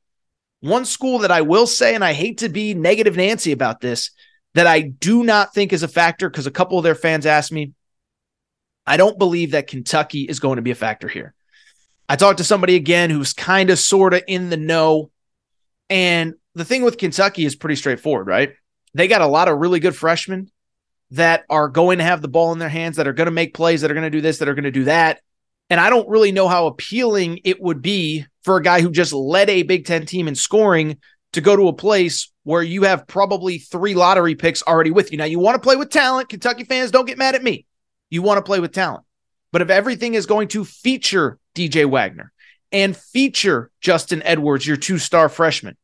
[0.62, 4.12] One school that I will say, and I hate to be negative Nancy about this,
[4.54, 7.52] that I do not think is a factor because a couple of their fans asked
[7.52, 7.74] me,
[8.88, 11.34] I don't believe that Kentucky is going to be a factor here.
[12.08, 15.10] I talked to somebody again who's kind of sort of in the know.
[15.90, 18.54] And the thing with Kentucky is pretty straightforward, right?
[18.94, 20.52] They got a lot of really good freshmen
[21.12, 23.54] that are going to have the ball in their hands, that are going to make
[23.54, 25.22] plays, that are going to do this, that are going to do that.
[25.70, 29.14] And I don't really know how appealing it would be for a guy who just
[29.14, 30.98] led a Big Ten team in scoring
[31.34, 35.18] to go to a place where you have probably three lottery picks already with you.
[35.18, 36.30] Now, you want to play with talent.
[36.30, 37.66] Kentucky fans, don't get mad at me.
[38.10, 39.06] You want to play with talent.
[39.52, 42.32] But if everything is going to feature DJ Wagner
[42.72, 45.78] and feature Justin Edwards, your two star freshman,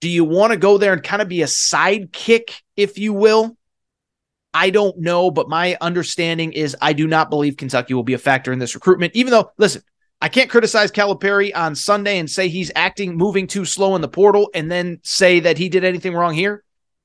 [0.00, 3.56] do you want to go there and kind of be a sidekick, if you will?
[4.52, 8.18] I don't know, but my understanding is I do not believe Kentucky will be a
[8.18, 9.82] factor in this recruitment, even though, listen,
[10.20, 14.08] I can't criticize Calipari on Sunday and say he's acting, moving too slow in the
[14.08, 16.62] portal, and then say that he did anything wrong here.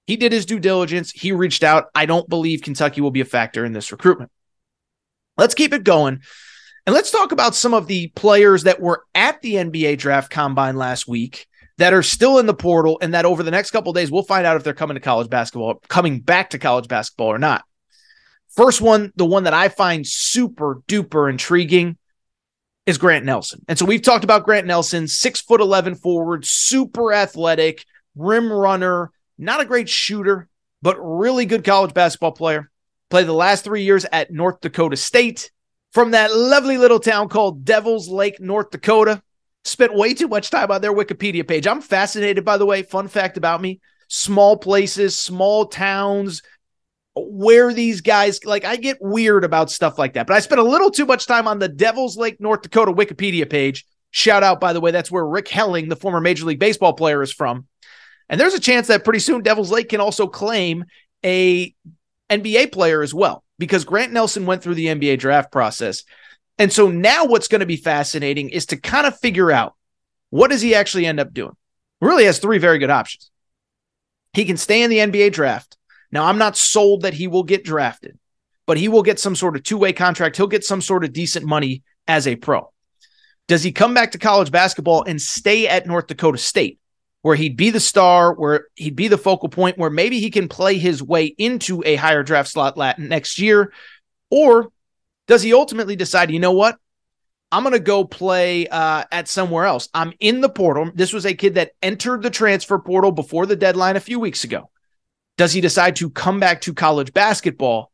[0.07, 1.11] He did his due diligence.
[1.11, 1.89] He reached out.
[1.93, 4.31] I don't believe Kentucky will be a factor in this recruitment.
[5.37, 6.21] Let's keep it going.
[6.85, 10.77] And let's talk about some of the players that were at the NBA draft combine
[10.77, 11.45] last week
[11.77, 14.47] that are still in the portal and that over the next couple days we'll find
[14.47, 17.65] out if they're coming to college basketball, coming back to college basketball or not.
[18.55, 21.97] First one, the one that I find super duper intriguing
[22.85, 23.63] is Grant Nelson.
[23.67, 29.11] And so we've talked about Grant Nelson, six foot 11 forward, super athletic, rim runner,
[29.37, 30.47] not a great shooter,
[30.81, 32.69] but really good college basketball player.
[33.09, 35.51] Played the last three years at North Dakota State
[35.93, 39.21] from that lovely little town called Devils Lake, North Dakota.
[39.63, 41.67] Spent way too much time on their Wikipedia page.
[41.67, 42.83] I'm fascinated, by the way.
[42.83, 46.41] Fun fact about me small places, small towns,
[47.15, 50.27] where these guys like I get weird about stuff like that.
[50.27, 53.49] But I spent a little too much time on the Devils Lake, North Dakota Wikipedia
[53.49, 53.85] page.
[54.11, 57.21] Shout out, by the way, that's where Rick Helling, the former Major League Baseball player,
[57.21, 57.67] is from.
[58.29, 60.85] And there's a chance that pretty soon Devils Lake can also claim
[61.23, 61.73] a
[62.29, 66.03] NBA player as well, because Grant Nelson went through the NBA draft process.
[66.57, 69.75] And so now what's going to be fascinating is to kind of figure out
[70.29, 71.55] what does he actually end up doing?
[72.01, 73.31] Really has three very good options.
[74.33, 75.77] He can stay in the NBA draft
[76.11, 78.17] now, I'm not sold that he will get drafted,
[78.65, 80.37] but he will get some sort of two way contract.
[80.37, 82.71] He'll get some sort of decent money as a pro.
[83.47, 86.79] Does he come back to college basketball and stay at North Dakota State,
[87.21, 90.47] where he'd be the star, where he'd be the focal point, where maybe he can
[90.47, 93.73] play his way into a higher draft slot Latin next year?
[94.29, 94.71] Or
[95.27, 96.77] does he ultimately decide, you know what?
[97.51, 99.87] I'm going to go play uh, at somewhere else.
[99.93, 100.91] I'm in the portal.
[100.93, 104.43] This was a kid that entered the transfer portal before the deadline a few weeks
[104.43, 104.69] ago.
[105.37, 107.91] Does he decide to come back to college basketball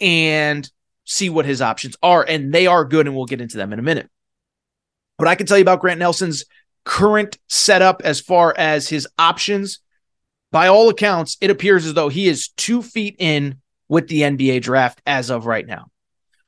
[0.00, 0.70] and
[1.04, 2.24] see what his options are?
[2.26, 4.08] And they are good, and we'll get into them in a minute.
[5.16, 6.44] What I can tell you about Grant Nelson's
[6.86, 9.80] current setup as far as his options,
[10.52, 14.62] by all accounts, it appears as though he is two feet in with the NBA
[14.62, 15.88] draft as of right now.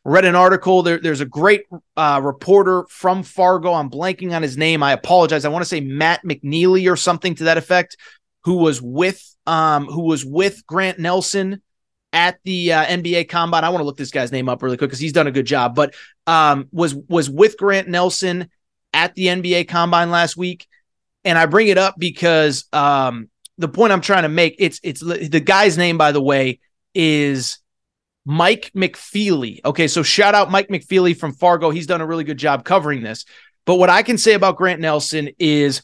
[0.04, 0.82] Read an article.
[0.82, 3.74] There, there's a great uh, reporter from Fargo.
[3.74, 4.82] I'm blanking on his name.
[4.82, 5.44] I apologize.
[5.44, 7.96] I want to say Matt McNeely or something to that effect,
[8.44, 11.60] who was with um, who was with Grant Nelson
[12.12, 13.64] at the uh, NBA Combine.
[13.64, 15.46] I want to look this guy's name up really quick because he's done a good
[15.46, 15.74] job.
[15.74, 15.94] But
[16.26, 18.48] um, was was with Grant Nelson
[18.92, 20.66] at the NBA Combine last week,
[21.24, 25.00] and I bring it up because um, the point I'm trying to make it's it's
[25.00, 26.60] the guy's name by the way
[26.94, 27.58] is
[28.24, 29.60] Mike McFeely.
[29.64, 31.70] Okay, so shout out Mike McFeely from Fargo.
[31.70, 33.24] He's done a really good job covering this.
[33.64, 35.82] But what I can say about Grant Nelson is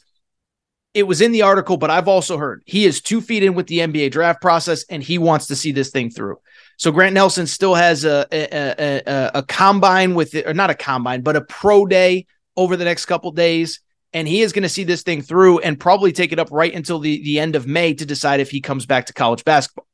[0.93, 3.67] it was in the article, but I've also heard he is two feet in with
[3.67, 6.39] the NBA draft process and he wants to see this thing through.
[6.77, 10.75] So Grant Nelson still has a a, a, a combine with it, or not a
[10.75, 12.25] combine, but a pro day
[12.57, 13.81] over the next couple days.
[14.13, 16.73] And he is going to see this thing through and probably take it up right
[16.73, 19.87] until the, the end of May to decide if he comes back to college basketball.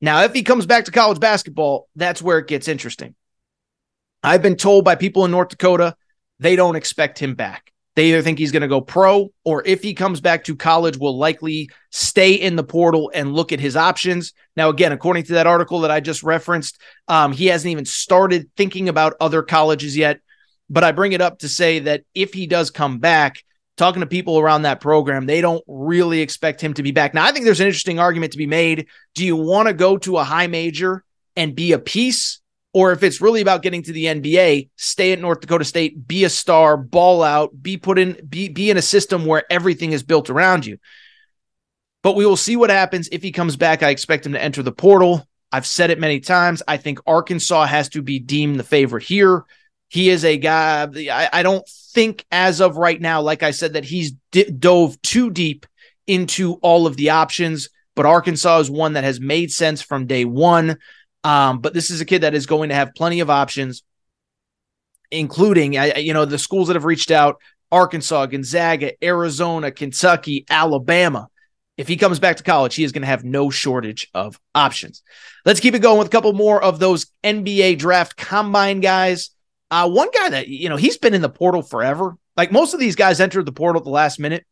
[0.00, 3.14] Now, if he comes back to college basketball, that's where it gets interesting.
[4.22, 5.94] I've been told by people in North Dakota
[6.40, 7.72] they don't expect him back.
[7.94, 10.96] They either think he's going to go pro, or if he comes back to college,
[10.96, 14.32] will likely stay in the portal and look at his options.
[14.56, 18.50] Now, again, according to that article that I just referenced, um, he hasn't even started
[18.56, 20.20] thinking about other colleges yet.
[20.72, 23.44] But I bring it up to say that if he does come back,
[23.76, 27.12] talking to people around that program, they don't really expect him to be back.
[27.12, 28.86] Now, I think there's an interesting argument to be made.
[29.14, 31.04] Do you want to go to a high major
[31.36, 32.40] and be a piece?
[32.74, 36.24] or if it's really about getting to the NBA, stay at North Dakota State, be
[36.24, 40.02] a star, ball out, be put in, be, be in a system where everything is
[40.02, 40.78] built around you.
[42.02, 43.82] But we will see what happens if he comes back.
[43.82, 45.26] I expect him to enter the portal.
[45.52, 46.62] I've said it many times.
[46.66, 49.44] I think Arkansas has to be deemed the favorite here.
[49.92, 50.88] He is a guy.
[51.10, 55.00] I, I don't think, as of right now, like I said, that he's d- dove
[55.02, 55.66] too deep
[56.06, 57.68] into all of the options.
[57.94, 60.78] But Arkansas is one that has made sense from day one.
[61.24, 63.82] Um, but this is a kid that is going to have plenty of options,
[65.10, 67.36] including, you know, the schools that have reached out
[67.70, 71.28] Arkansas, Gonzaga, Arizona, Kentucky, Alabama.
[71.76, 75.02] If he comes back to college, he is going to have no shortage of options.
[75.44, 79.28] Let's keep it going with a couple more of those NBA draft combine guys.
[79.72, 82.18] Uh, one guy that, you know, he's been in the portal forever.
[82.36, 84.44] Like most of these guys entered the portal at the last minute.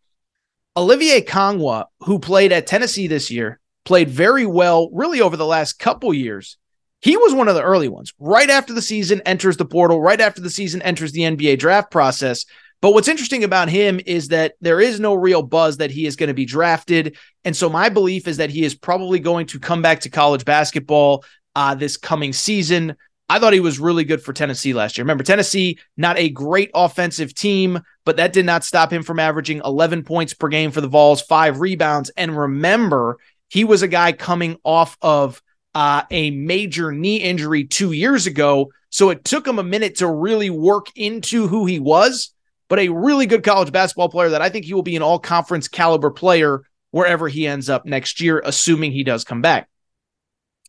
[0.74, 5.74] Olivier Nkamhoua, who played at Tennessee this year, played very well really over the last
[5.78, 6.56] couple years.
[7.02, 8.14] He was one of the early ones.
[8.18, 11.90] Right after the season enters the portal, right after the season enters the NBA draft
[11.90, 12.46] process.
[12.80, 16.16] But what's interesting about him is that there is no real buzz that he is
[16.16, 17.18] going to be drafted.
[17.44, 20.46] And so my belief is that he is probably going to come back to college
[20.46, 22.96] basketball uh, this coming season.
[23.30, 25.04] I thought he was really good for Tennessee last year.
[25.04, 29.62] Remember, Tennessee, not a great offensive team, but that did not stop him from averaging
[29.64, 32.10] 11 points per game for the Vols, five rebounds.
[32.16, 35.40] And remember, he was a guy coming off of
[35.76, 38.72] uh, a major knee injury two years ago.
[38.88, 42.34] So it took him a minute to really work into who he was,
[42.68, 45.20] but a really good college basketball player that I think he will be an all
[45.20, 49.68] conference caliber player wherever he ends up next year, assuming he does come back.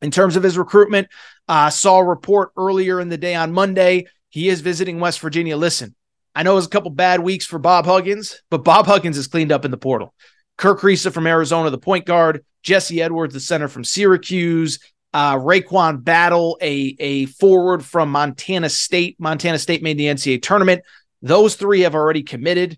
[0.02, 1.08] In terms of his recruitment,
[1.48, 4.08] I uh, saw a report earlier in the day on Monday.
[4.30, 5.58] He is visiting West Virginia.
[5.58, 5.96] Listen,
[6.34, 9.28] I know it was a couple bad weeks for Bob Huggins, but Bob Huggins is
[9.28, 10.14] cleaned up in the portal.
[10.58, 14.80] Kerr Kriisa from Arizona, the point guard, Jesse Edwards, the center from Syracuse,
[15.14, 19.18] uh, RaeQuan Battle, a, a forward from Montana State.
[19.20, 20.84] Montana State made the NCAA tournament.
[21.22, 22.78] Those three have already committed.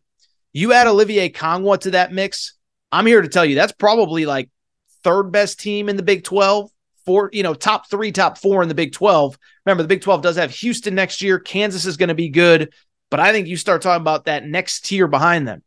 [0.52, 2.56] You add Olivier Nkamhoua to that mix.
[2.92, 4.50] I'm here to tell you that's probably like
[5.04, 6.70] third best team in the Big 12,
[7.06, 9.38] four, you know, top three, top four in the Big 12.
[9.66, 11.40] Remember, the Big 12 does have Houston next year.
[11.40, 12.74] Kansas is going to be good.
[13.10, 15.64] But I think you start talking about that next tier behind them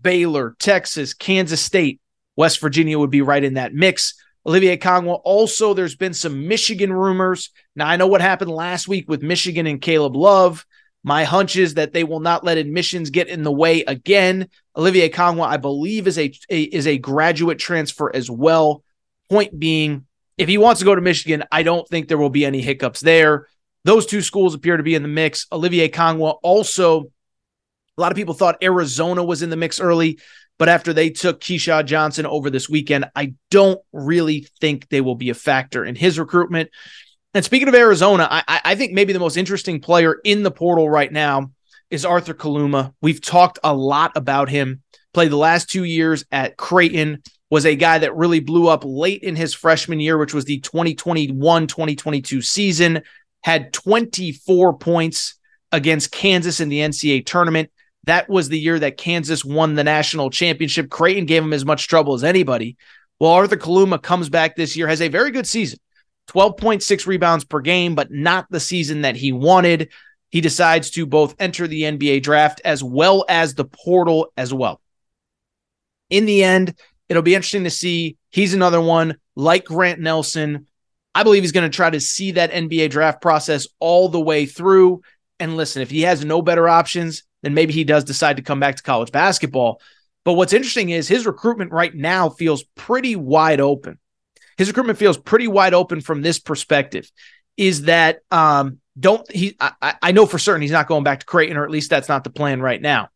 [0.00, 2.00] Baylor, Texas, Kansas State,
[2.36, 4.14] West Virginia would be right in that mix.
[4.46, 5.20] Olivier Nkamhoua.
[5.24, 7.50] Also, there's been some Michigan rumors.
[7.74, 10.64] Now, I know what happened last week with Michigan and Caleb Love.
[11.02, 14.48] My hunch is that they will not let admissions get in the way again.
[14.76, 18.82] Olivier Nkamhoua, I believe, is a, a is a graduate transfer as well.
[19.30, 20.06] Point being,
[20.38, 23.00] if he wants to go to Michigan, I don't think there will be any hiccups
[23.00, 23.46] there.
[23.84, 25.46] Those two schools appear to be in the mix.
[25.52, 27.04] Olivier Nkamhoua also,
[27.96, 30.18] a lot of people thought Arizona was in the mix early.
[30.58, 35.14] But after they took Keshad Johnson over this weekend, I don't really think they will
[35.14, 36.70] be a factor in his recruitment.
[37.34, 40.88] And speaking of Arizona, I, I think maybe the most interesting player in the portal
[40.88, 41.50] right now
[41.90, 42.94] is Arthur Kaluma.
[43.02, 44.82] We've talked a lot about him.
[45.12, 49.22] Played the last two years at Creighton, was a guy that really blew up late
[49.22, 53.02] in his freshman year, which was the 2021 2022 season.
[53.42, 55.34] Had 24 points
[55.70, 57.70] against Kansas in the NCAA tournament.
[58.04, 60.90] That was the year that Kansas won the national championship.
[60.90, 62.76] Creighton gave him as much trouble as anybody.
[63.18, 65.78] Well, Arthur Kaluma comes back this year, has a very good season
[66.28, 69.90] 12.6 rebounds per game, but not the season that he wanted.
[70.30, 74.80] He decides to both enter the NBA draft as well as the portal as well.
[76.10, 76.74] In the end,
[77.08, 78.16] it'll be interesting to see.
[78.30, 80.66] He's another one like Grant Nelson.
[81.14, 84.46] I believe he's going to try to see that NBA draft process all the way
[84.46, 85.02] through.
[85.40, 88.60] And listen, if he has no better options, then maybe he does decide to come
[88.60, 89.80] back to college basketball.
[90.24, 93.98] But what's interesting is his recruitment right now feels pretty wide open.
[94.58, 97.10] His recruitment feels pretty wide open from this perspective.
[97.56, 99.56] Is that um, don't he?
[99.60, 102.08] I, I know for certain he's not going back to Creighton, or at least that's
[102.08, 103.08] not the plan right now.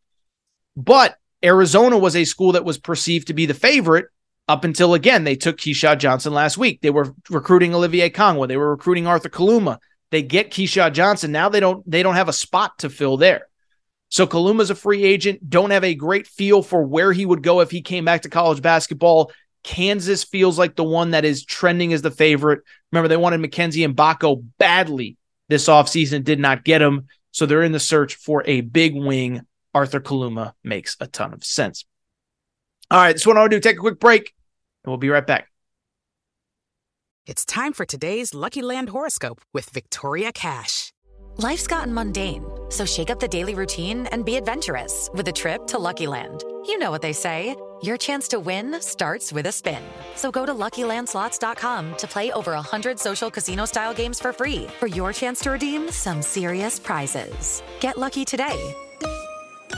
[0.76, 4.07] But Arizona was a school that was perceived to be the favorite
[4.49, 6.80] up until again they took Keshad Johnson last week.
[6.80, 8.49] They were recruiting Olivier Nkamhoua.
[8.49, 9.78] They were recruiting Arthur Kaluma.
[10.11, 11.32] They get Keshad Johnson.
[11.32, 13.47] Now they don't they don't have a spot to fill there.
[14.09, 15.49] So Kaluma's a free agent.
[15.49, 18.28] Don't have a great feel for where he would go if he came back to
[18.28, 19.30] college basketball.
[19.62, 22.62] Kansas feels like the one that is trending as the favorite.
[22.91, 25.16] Remember, they wanted Mackenzie Mgbako badly
[25.49, 27.07] this offseason, did not get him.
[27.32, 29.43] So they're in the search for a big wing.
[29.74, 31.84] Arthur Kaluma makes a ton of sense.
[32.90, 34.34] All right, this one I want to do take a quick break,
[34.84, 35.48] and we'll be right back.
[37.26, 40.92] It's time for today's Lucky Land horoscope with Victoria Cash.
[41.36, 45.66] Life's gotten mundane, so shake up the daily routine and be adventurous with a trip
[45.68, 46.42] to Lucky Land.
[46.66, 47.54] You know what they say.
[47.82, 49.82] Your chance to win starts with a spin.
[50.14, 55.14] So go to LuckyLandSlots.com to play over 100 social casino-style games for free for your
[55.14, 57.62] chance to redeem some serious prizes.
[57.80, 58.74] Get lucky today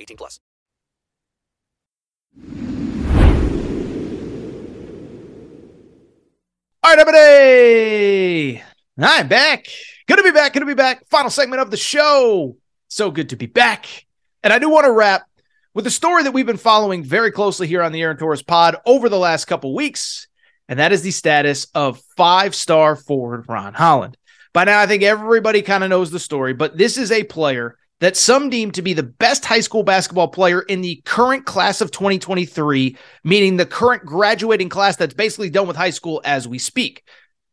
[0.00, 0.40] 18 plus.
[6.82, 8.62] All right, everybody.
[8.98, 9.66] I'm back.
[10.06, 10.52] Good to be back.
[10.52, 11.06] Good to be back.
[11.08, 12.56] Final segment of the show.
[12.88, 14.06] So good to be back.
[14.42, 15.26] And I do want to wrap
[15.74, 18.76] with a story that we've been following very closely here on the Aaron Torres pod
[18.86, 20.28] over the last couple weeks,
[20.68, 24.16] and that is the status of five star forward Ron Holland.
[24.54, 27.76] By now, I think everybody kind of knows the story, but this is a player
[28.00, 31.80] that some deem to be the best high school basketball player in the current class
[31.80, 36.58] of 2023, meaning the current graduating class that's basically done with high school as we
[36.58, 37.02] speak.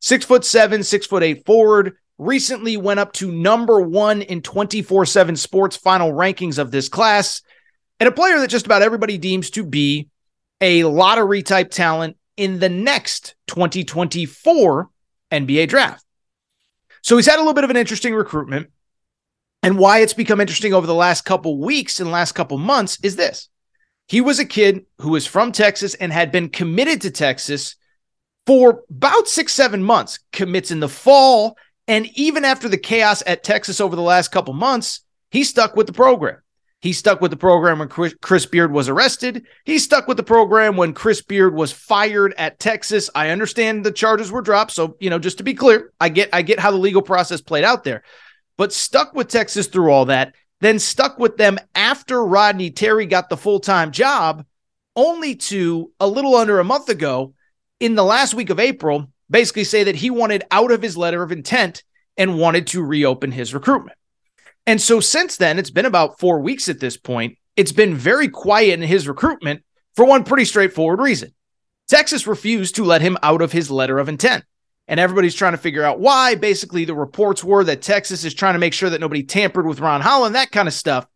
[0.02, 5.06] Six foot seven, six foot eight forward, recently went up to number one in 24
[5.06, 7.41] 7 sports final rankings of this class
[8.00, 10.10] and a player that just about everybody deems to be
[10.60, 14.89] a lottery type talent in the next 2024
[15.32, 16.04] NBA draft.
[17.02, 18.70] So he's had a little bit of an interesting recruitment.
[19.64, 23.16] And why it's become interesting over the last couple weeks and last couple months is
[23.16, 23.47] this.
[24.07, 27.78] He was a kid who was from Texas and had been committed to Texas
[28.45, 31.57] for about six, seven months, commits in the fall.
[31.88, 34.99] And even after the chaos at Texas over the last couple months,
[35.32, 36.39] he stuck with the program.
[36.82, 39.45] He stuck with the program when Chris Beard was arrested.
[39.64, 43.09] He stuck with the program when Chris Beard was fired at Texas.
[43.16, 46.28] I understand the charges were dropped, so you know, just to be clear, I get
[46.34, 48.03] I get how the legal process played out there.
[48.58, 53.30] But stuck with Texas through all that, then stuck with them after Rodney Terry got
[53.30, 54.45] the full-time job,
[54.95, 57.34] only to a little under a month ago
[57.80, 61.24] in the last week of April basically say that he wanted out of his letter
[61.24, 61.84] of intent
[62.18, 63.97] and wanted to reopen his recruitment.
[64.66, 67.38] And so since then, it's been about four weeks at this point.
[67.58, 69.64] It's been very quiet in his recruitment
[69.95, 71.34] for one pretty straightforward reason.
[71.89, 74.45] Texas refused to let him out of his letter of intent.
[74.88, 76.36] And everybody's trying to figure out why.
[76.36, 79.79] Basically, the reports were that Texas is trying to make sure that nobody tampered with
[79.79, 81.07] Ron Holland, that kind of stuff.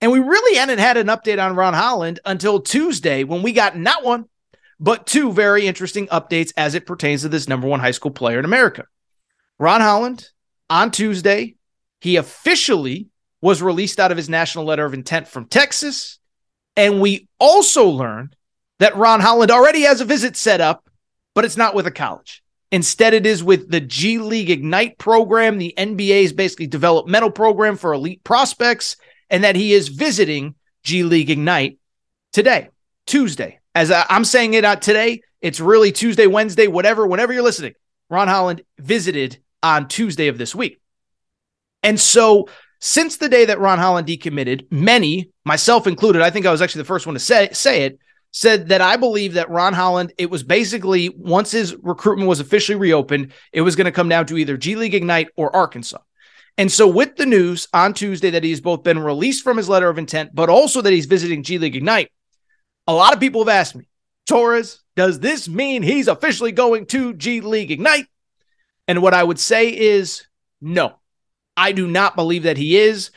[0.00, 3.76] And we really hadn't had an update on Ron Holland until Tuesday when we got
[3.76, 4.26] not one,
[4.80, 8.38] but two very interesting updates as it pertains to this number one high school player
[8.38, 8.86] in America.
[9.58, 10.28] Ron Holland
[10.68, 11.56] on Tuesday
[12.00, 13.08] he officially
[13.40, 16.18] was released out of his national letter of intent from Texas.
[16.76, 18.36] And we also learned
[18.78, 20.88] that Ron Holland already has a visit set up,
[21.34, 22.42] but it's not with a college.
[22.72, 27.92] Instead, it is with the G League Ignite program, the NBA's basically developmental program for
[27.92, 28.96] elite prospects,
[29.30, 31.78] and that he is visiting G League Ignite
[32.32, 32.68] today,
[33.06, 33.60] Tuesday.
[33.74, 37.74] As I'm saying it out today, it's really Tuesday, Wednesday, whatever, whenever you're listening.
[38.10, 40.80] Ron Holland visited on Tuesday of this week.
[41.82, 42.48] And so,
[42.80, 46.82] since the day that Ron Holland decommitted, many, myself included, I think I was actually
[46.82, 47.98] the first one to say, say it,
[48.36, 52.76] said that I believe that Ron Holland, it was basically once his recruitment was officially
[52.76, 56.00] reopened, it was going to come down to either G League Ignite or Arkansas.
[56.58, 59.88] And so, with the news on Tuesday that he's both been released from his letter
[59.88, 62.12] of intent, but also that he's visiting G League Ignite,
[62.86, 63.88] a lot of people have asked me,
[64.28, 68.06] Torres, does this mean he's officially going to G League Ignite?
[68.86, 70.26] And what I would say is
[70.60, 70.96] no.
[71.56, 73.12] I do not believe that he is.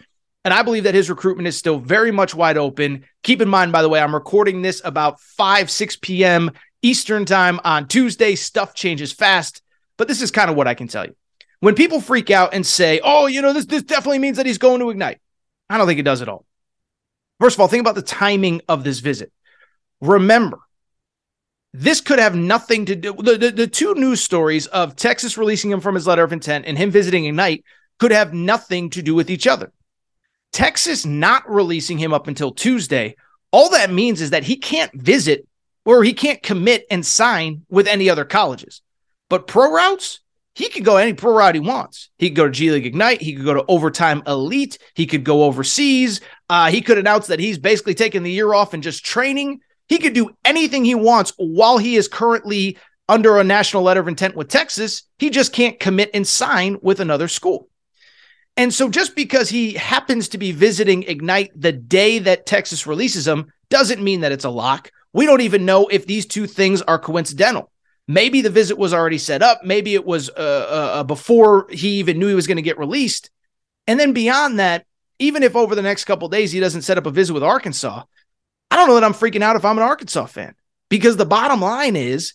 [0.46, 3.06] And I believe that his recruitment is still very much wide open.
[3.24, 6.52] Keep in mind, by the way, I'm recording this about 5, 6 p.m.
[6.82, 8.36] Eastern time on Tuesday.
[8.36, 9.62] Stuff changes fast,
[9.98, 11.16] but this is kind of what I can tell you.
[11.60, 14.58] When people freak out and say, oh, you know, this, this definitely means that he's
[14.58, 15.20] going to Ignite,
[15.70, 16.46] I don't think it does at all.
[17.40, 19.32] First of all, think about the timing of this visit.
[20.00, 20.60] Remember,
[21.74, 23.14] this could have nothing to do.
[23.14, 26.66] The, the, the two news stories of Texas releasing him from his letter of intent
[26.66, 27.64] and him visiting Ignite
[28.00, 29.72] could have nothing to do with each other.
[30.52, 33.16] Texas not releasing him up until Tuesday,
[33.52, 35.47] all that means is that he can't visit
[35.86, 38.82] or he can't commit and sign with any other colleges.
[39.30, 40.20] But pro routes,
[40.56, 42.10] he could go any pro route he wants.
[42.18, 43.22] He could go to G League Ignite.
[43.22, 44.78] He could go to Overtime Elite.
[44.93, 46.22] He could go overseas.
[46.50, 49.60] Uh, he could announce that he's basically taking the year off and just training.
[49.88, 52.78] He could do anything he wants while he is currently
[53.08, 55.04] under a national letter of intent with Texas.
[55.18, 57.70] He just can't commit and sign with another school.
[58.60, 63.26] And so just because he happens to be visiting Ignite the day that Texas releases
[63.26, 64.91] him doesn't mean that it's a lock.
[65.14, 67.72] We don't even know if these two things are coincidental.
[68.05, 69.62] Maybe the visit was already set up.
[69.64, 72.78] Maybe it was uh, uh, uh before he even knew he was going to get
[72.78, 73.30] released.
[73.88, 74.86] And then beyond that,
[75.20, 78.03] even if over the next couple days he doesn't set up a visit with Arkansas,
[78.70, 80.53] I don't know that I'm freaking out if I'm an Arkansas fan
[80.89, 82.34] because the bottom line is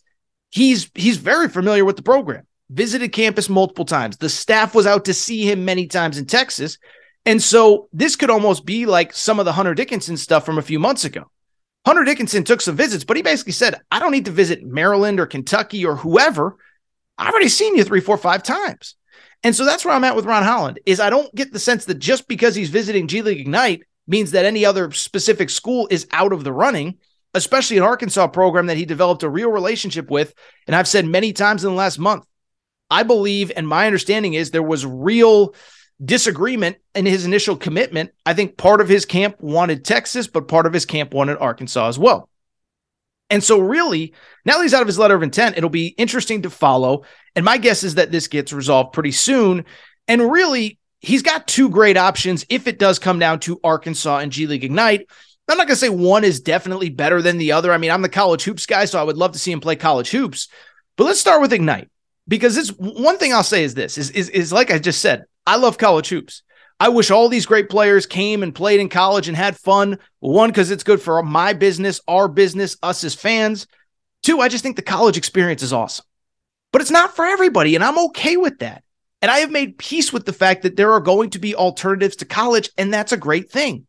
[0.51, 4.17] he's he's very familiar with the program visited campus multiple times.
[4.17, 6.79] The staff was out to see him many times in Texas.
[7.25, 10.63] And so this could almost be like some of the Hunter Dickinson stuff from a
[10.63, 11.31] few months ago.
[11.87, 15.21] Hunter Dickinson took some visits, but he basically said, I don't need to visit Maryland
[15.21, 16.57] or Kentucky or whoever.
[17.17, 18.97] I've already seen you three, four, five times.
[19.43, 21.85] And so that's where I'm at with Ron Holland is I don't get the sense
[21.85, 26.07] that just because he's visiting G League Ignite means that any other specific school is
[26.13, 26.99] out of the running,
[27.35, 30.35] especially an Arkansas program that he developed a real relationship with.
[30.67, 32.25] And I've said many times in the last month,
[32.95, 35.57] I believe, and my understanding is there was real
[36.03, 38.13] disagreement in his initial commitment.
[38.25, 41.89] I think part of his camp wanted Texas, but part of his camp wanted Arkansas
[41.89, 42.29] as well.
[43.31, 44.15] And so, really,
[44.45, 47.03] now that he's out of his letter of intent, it'll be interesting to follow.
[47.35, 49.65] And my guess is that this gets resolved pretty soon.
[50.07, 54.31] And really, he's got two great options if it does come down to Arkansas and
[54.31, 55.09] G League Ignite.
[55.49, 57.73] I'm not going to say one is definitely better than the other.
[57.73, 59.75] I mean, I'm the college hoops guy, so I would love to see him play
[59.75, 60.47] college hoops.
[60.97, 61.89] But let's start with Ignite
[62.27, 65.25] because this one thing I'll say is this is, is is like I just said,
[65.47, 66.43] I love college hoops.
[66.81, 69.99] I wish all these great players came and played in college and had fun.
[70.21, 73.67] One, because it's good for my business, our business, us as fans.
[74.23, 76.05] Two, I just think the college experience is awesome.
[76.73, 78.83] But it's not for everybody, and I'm okay with that.
[79.23, 82.17] And I have made peace with the fact that there are going to be alternatives
[82.17, 83.87] to college, and that's a great thing.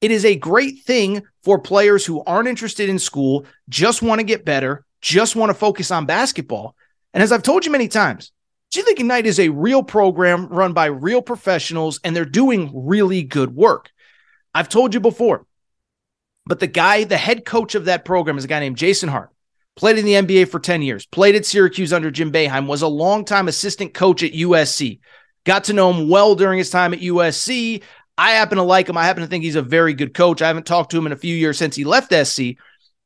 [0.00, 4.24] It is a great thing for players who aren't interested in school, just want to
[4.24, 6.76] get better, just want to focus on basketball.
[7.16, 8.30] And as I've told you many times,
[8.70, 13.22] G League Ignite is a real program run by real professionals, and they're doing really
[13.22, 13.90] good work.
[14.54, 15.46] I've told you before,
[16.44, 19.30] but the guy, the head coach of that program is a guy named Jason Hart.
[19.76, 22.86] Played in the NBA for 10 years, played at Syracuse under Jim Boeheim, was a
[22.86, 25.00] longtime assistant coach at USC.
[25.44, 27.82] Got to know him well during his time at USC.
[28.18, 28.98] I happen to like him.
[28.98, 30.42] I happen to think he's a very good coach.
[30.42, 32.56] I haven't talked to him in a few years since he left SC,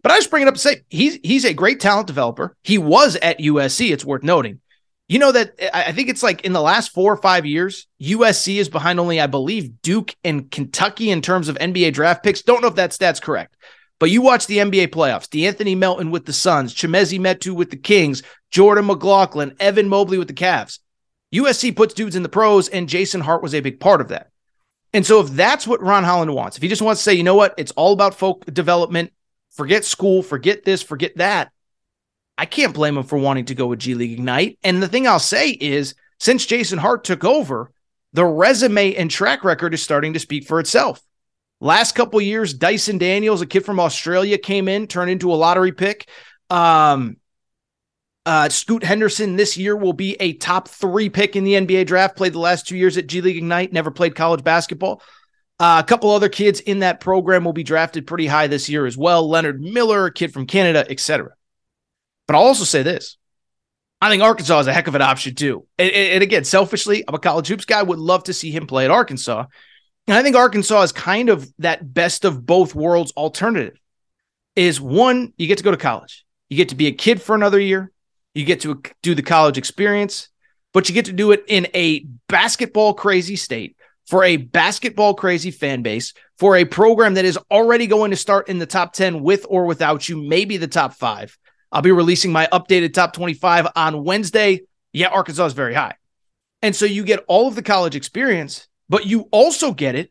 [0.02, 2.56] but I just bring it up to say he's he's a great talent developer.
[2.62, 3.92] He was at USC.
[3.92, 4.60] It's worth noting.
[5.08, 8.56] You know that I think it's like in the last four or five years, USC
[8.58, 12.42] is behind only, I believe, Duke and Kentucky in terms of NBA draft picks.
[12.42, 13.56] Don't know if that stat's correct,
[13.98, 15.26] but you watch the NBA playoffs.
[15.26, 18.22] De'Anthony Melton with the Suns, Chimezie Metu with the Kings,
[18.52, 20.78] Jordan McLaughlin, Evan Mobley with the Cavs.
[21.34, 24.30] USC puts dudes in the pros, and Jason Hart was a big part of that.
[24.92, 27.22] And so, if that's what Ron Holland wants, if he just wants to say, you
[27.24, 29.12] know what, it's all about folk development,
[29.50, 31.52] forget school, forget this, forget that,
[32.38, 34.58] I can't blame him for wanting to go with G League Ignite.
[34.62, 37.70] And the thing I'll say is, since Jason Hart took over,
[38.12, 41.02] the resume and track record is starting to speak for itself.
[41.60, 45.72] Last couple years, Dyson Daniels, a kid from Australia, came in, turned into a lottery
[45.72, 46.08] pick.
[46.48, 47.18] Um,
[48.24, 52.16] uh, Scoot Henderson this year will be a top three pick in the NBA draft.
[52.16, 55.02] Played the last two years at G League Ignite, never played college basketball.
[55.60, 58.86] Uh, a couple other kids in that program will be drafted pretty high this year
[58.86, 59.28] as well.
[59.28, 61.34] Leonard Miller, a kid from Canada, etc.
[62.26, 63.18] But I'll also say this.
[64.00, 65.66] I think Arkansas is a heck of an option too.
[65.76, 67.82] And, and, again, selfishly, I'm a college hoops guy.
[67.82, 69.44] Would love to see him play at Arkansas.
[70.06, 73.78] And I think Arkansas is kind of that best of both worlds alternative.
[74.56, 76.24] Is one, you get to go to college.
[76.48, 77.92] You get to be a kid for another year.
[78.34, 80.30] You get to do the college experience,
[80.72, 83.76] but you get to do it in a basketball crazy state
[84.10, 88.48] for a basketball crazy fan base, for a program that is already going to start
[88.48, 91.38] in the top 10 with or without you, maybe the top five.
[91.70, 94.62] I'll be releasing my updated top 25 on Wednesday.
[94.92, 95.94] Yeah, Arkansas is very high.
[96.60, 100.10] And so you get all of the college experience, but you also get it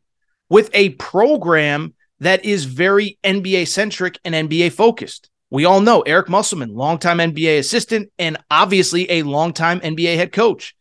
[0.50, 5.30] with a program that is very NBA centric and NBA focused.
[5.50, 10.74] We all know Eric Musselman, longtime NBA assistant and obviously a longtime NBA head coach.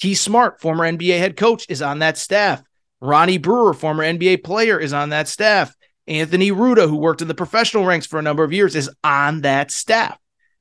[0.00, 2.62] Keith Smart, former NBA head coach, is on that staff.
[3.00, 5.74] Ronnie Brewer, former NBA player, is on that staff.
[6.06, 9.42] Anthony Ruta, who worked in the professional ranks for a number of years, is on
[9.42, 10.18] that staff.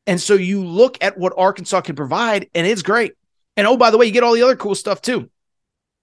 [0.07, 3.13] And so you look at what Arkansas can provide, and it's great.
[3.55, 5.29] And oh, by the way, you get all the other cool stuff too.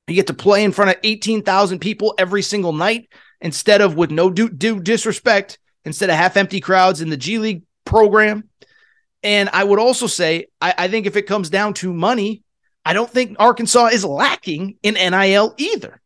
[0.07, 3.09] You get to play in front of 18,000 people every single night
[3.41, 7.39] instead of, with no due, due disrespect, instead of half empty crowds in the G
[7.39, 8.49] League program.
[9.23, 12.43] And I would also say, I, I think if it comes down to money,
[12.91, 16.01] I don't think Arkansas is lacking in NIL either.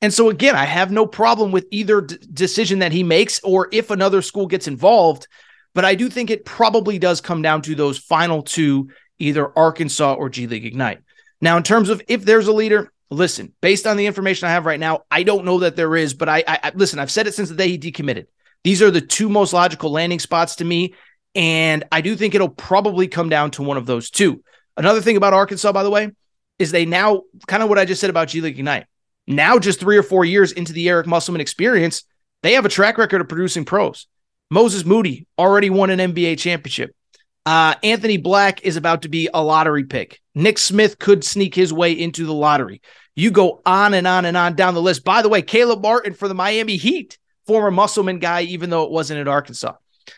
[0.00, 3.68] And so again, I have no problem with either d- decision that he makes or
[3.70, 5.28] if another school gets involved,
[5.74, 10.14] but I do think it probably does come down to those final two, either Arkansas
[10.14, 11.00] or G League Ignite.
[11.42, 14.64] Now, in terms of if there's a leader, listen, based on the information I have
[14.64, 17.26] right now, I don't know that there is, but I, I, I listen, I've said
[17.26, 18.24] it since the day he decommitted.
[18.64, 20.94] These are the two most logical landing spots to me.
[21.34, 24.42] And I do think it'll probably come down to one of those two.
[24.78, 26.10] Another thing about Arkansas, by the way,
[26.62, 28.86] is they now kind of what I just said about G League Ignite.
[29.26, 32.04] Now, just three or four years into the Eric Musselman experience,
[32.42, 34.06] they have a track record of producing pros.
[34.50, 36.94] Moses Moody already won an NBA championship.
[37.44, 40.20] Uh, Anthony Black is about to be a lottery pick.
[40.34, 42.80] Nick Smith could sneak his way into the lottery.
[43.14, 45.04] You go on and on and on down the list.
[45.04, 48.90] By the way, Caleb Martin for the Miami Heat, former Musselman guy, even though it
[48.90, 49.74] wasn't at Arkansas.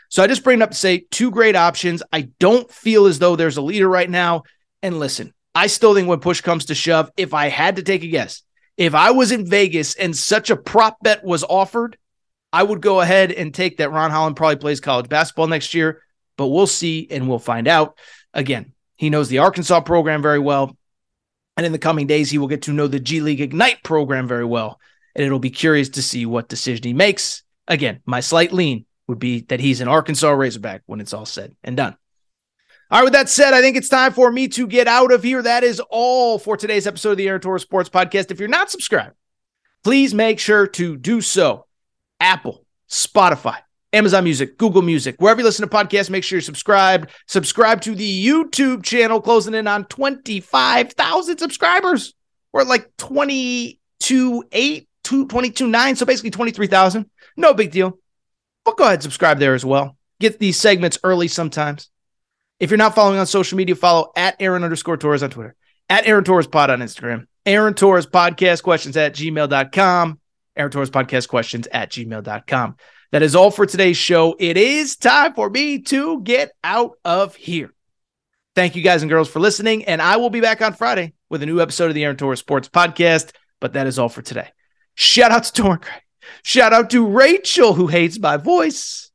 [0.08, 2.02] So I just bring it up to say two great options.
[2.12, 4.44] I don't feel as though there's a leader right now.
[4.82, 8.02] And listen, I still think when push comes to shove, if I had to take
[8.02, 8.42] a guess,
[8.76, 11.96] if I was in Vegas and such a prop bet was offered,
[12.52, 16.02] I would go ahead and take that Ron Holland probably plays college basketball next year,
[16.36, 17.98] but we'll see and we'll find out.
[18.32, 20.76] Again, he knows the Arkansas program very well.
[21.56, 24.26] And in the coming days, he will get to know the G League Ignite program
[24.26, 24.80] very well.
[25.14, 27.44] And it'll be curious to see what decision he makes.
[27.68, 31.54] Again, my slight lean would be that he's an Arkansas Razorback when it's all said
[31.62, 31.96] and done.
[32.90, 35.22] All right, with that said, I think it's time for me to get out of
[35.22, 35.40] here.
[35.40, 38.30] That is all for today's episode of the Aaron Torres Sports Podcast.
[38.30, 39.16] If you're not subscribed,
[39.82, 41.64] please make sure to do so.
[42.20, 43.56] Apple, Spotify,
[43.94, 47.10] Amazon Music, Google Music, wherever you listen to podcasts, make sure you're subscribed.
[47.26, 52.12] Subscribe to the YouTube channel, closing in on 25,000 subscribers.
[52.52, 57.10] We're at like 22, 8, 22, 9, so basically 23,000.
[57.38, 57.98] No big deal.
[58.62, 59.96] But go ahead, subscribe there as well.
[60.20, 61.88] Get these segments early sometimes.
[62.60, 65.54] If you're not following on social media, follow at Aaron underscore Torres on Twitter,
[65.88, 67.26] at Aaron Torres Pod on Instagram.
[67.46, 70.18] Aaron Torres Podcast Questions at gmail.com.
[70.56, 72.76] Aaron Torres Podcast Questions at gmail.com.
[73.12, 74.34] That is all for today's show.
[74.38, 77.72] It is time for me to get out of here.
[78.54, 79.84] Thank you guys and girls for listening.
[79.84, 82.38] And I will be back on Friday with a new episode of the Aaron Torres
[82.38, 83.32] Sports Podcast.
[83.60, 84.48] But that is all for today.
[84.94, 86.02] Shout out to Craig.
[86.42, 89.10] Shout out to Rachel, who hates my voice.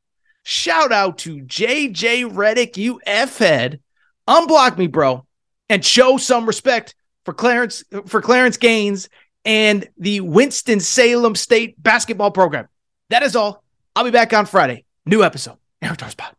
[0.51, 3.81] Shout out to JJ Redick, you F head.
[4.27, 5.23] Unblock me, bro,
[5.69, 9.09] and show some respect for Clarence for Clarence Gaines
[9.45, 12.67] and the Winston Salem State basketball program.
[13.11, 13.61] That is all.
[13.95, 14.85] I'll be back on Friday.
[15.05, 15.57] New episode.
[15.83, 16.35] Torres Pod.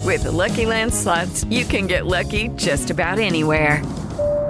[0.00, 3.82] With the Lucky Land slots, you can get lucky just about anywhere.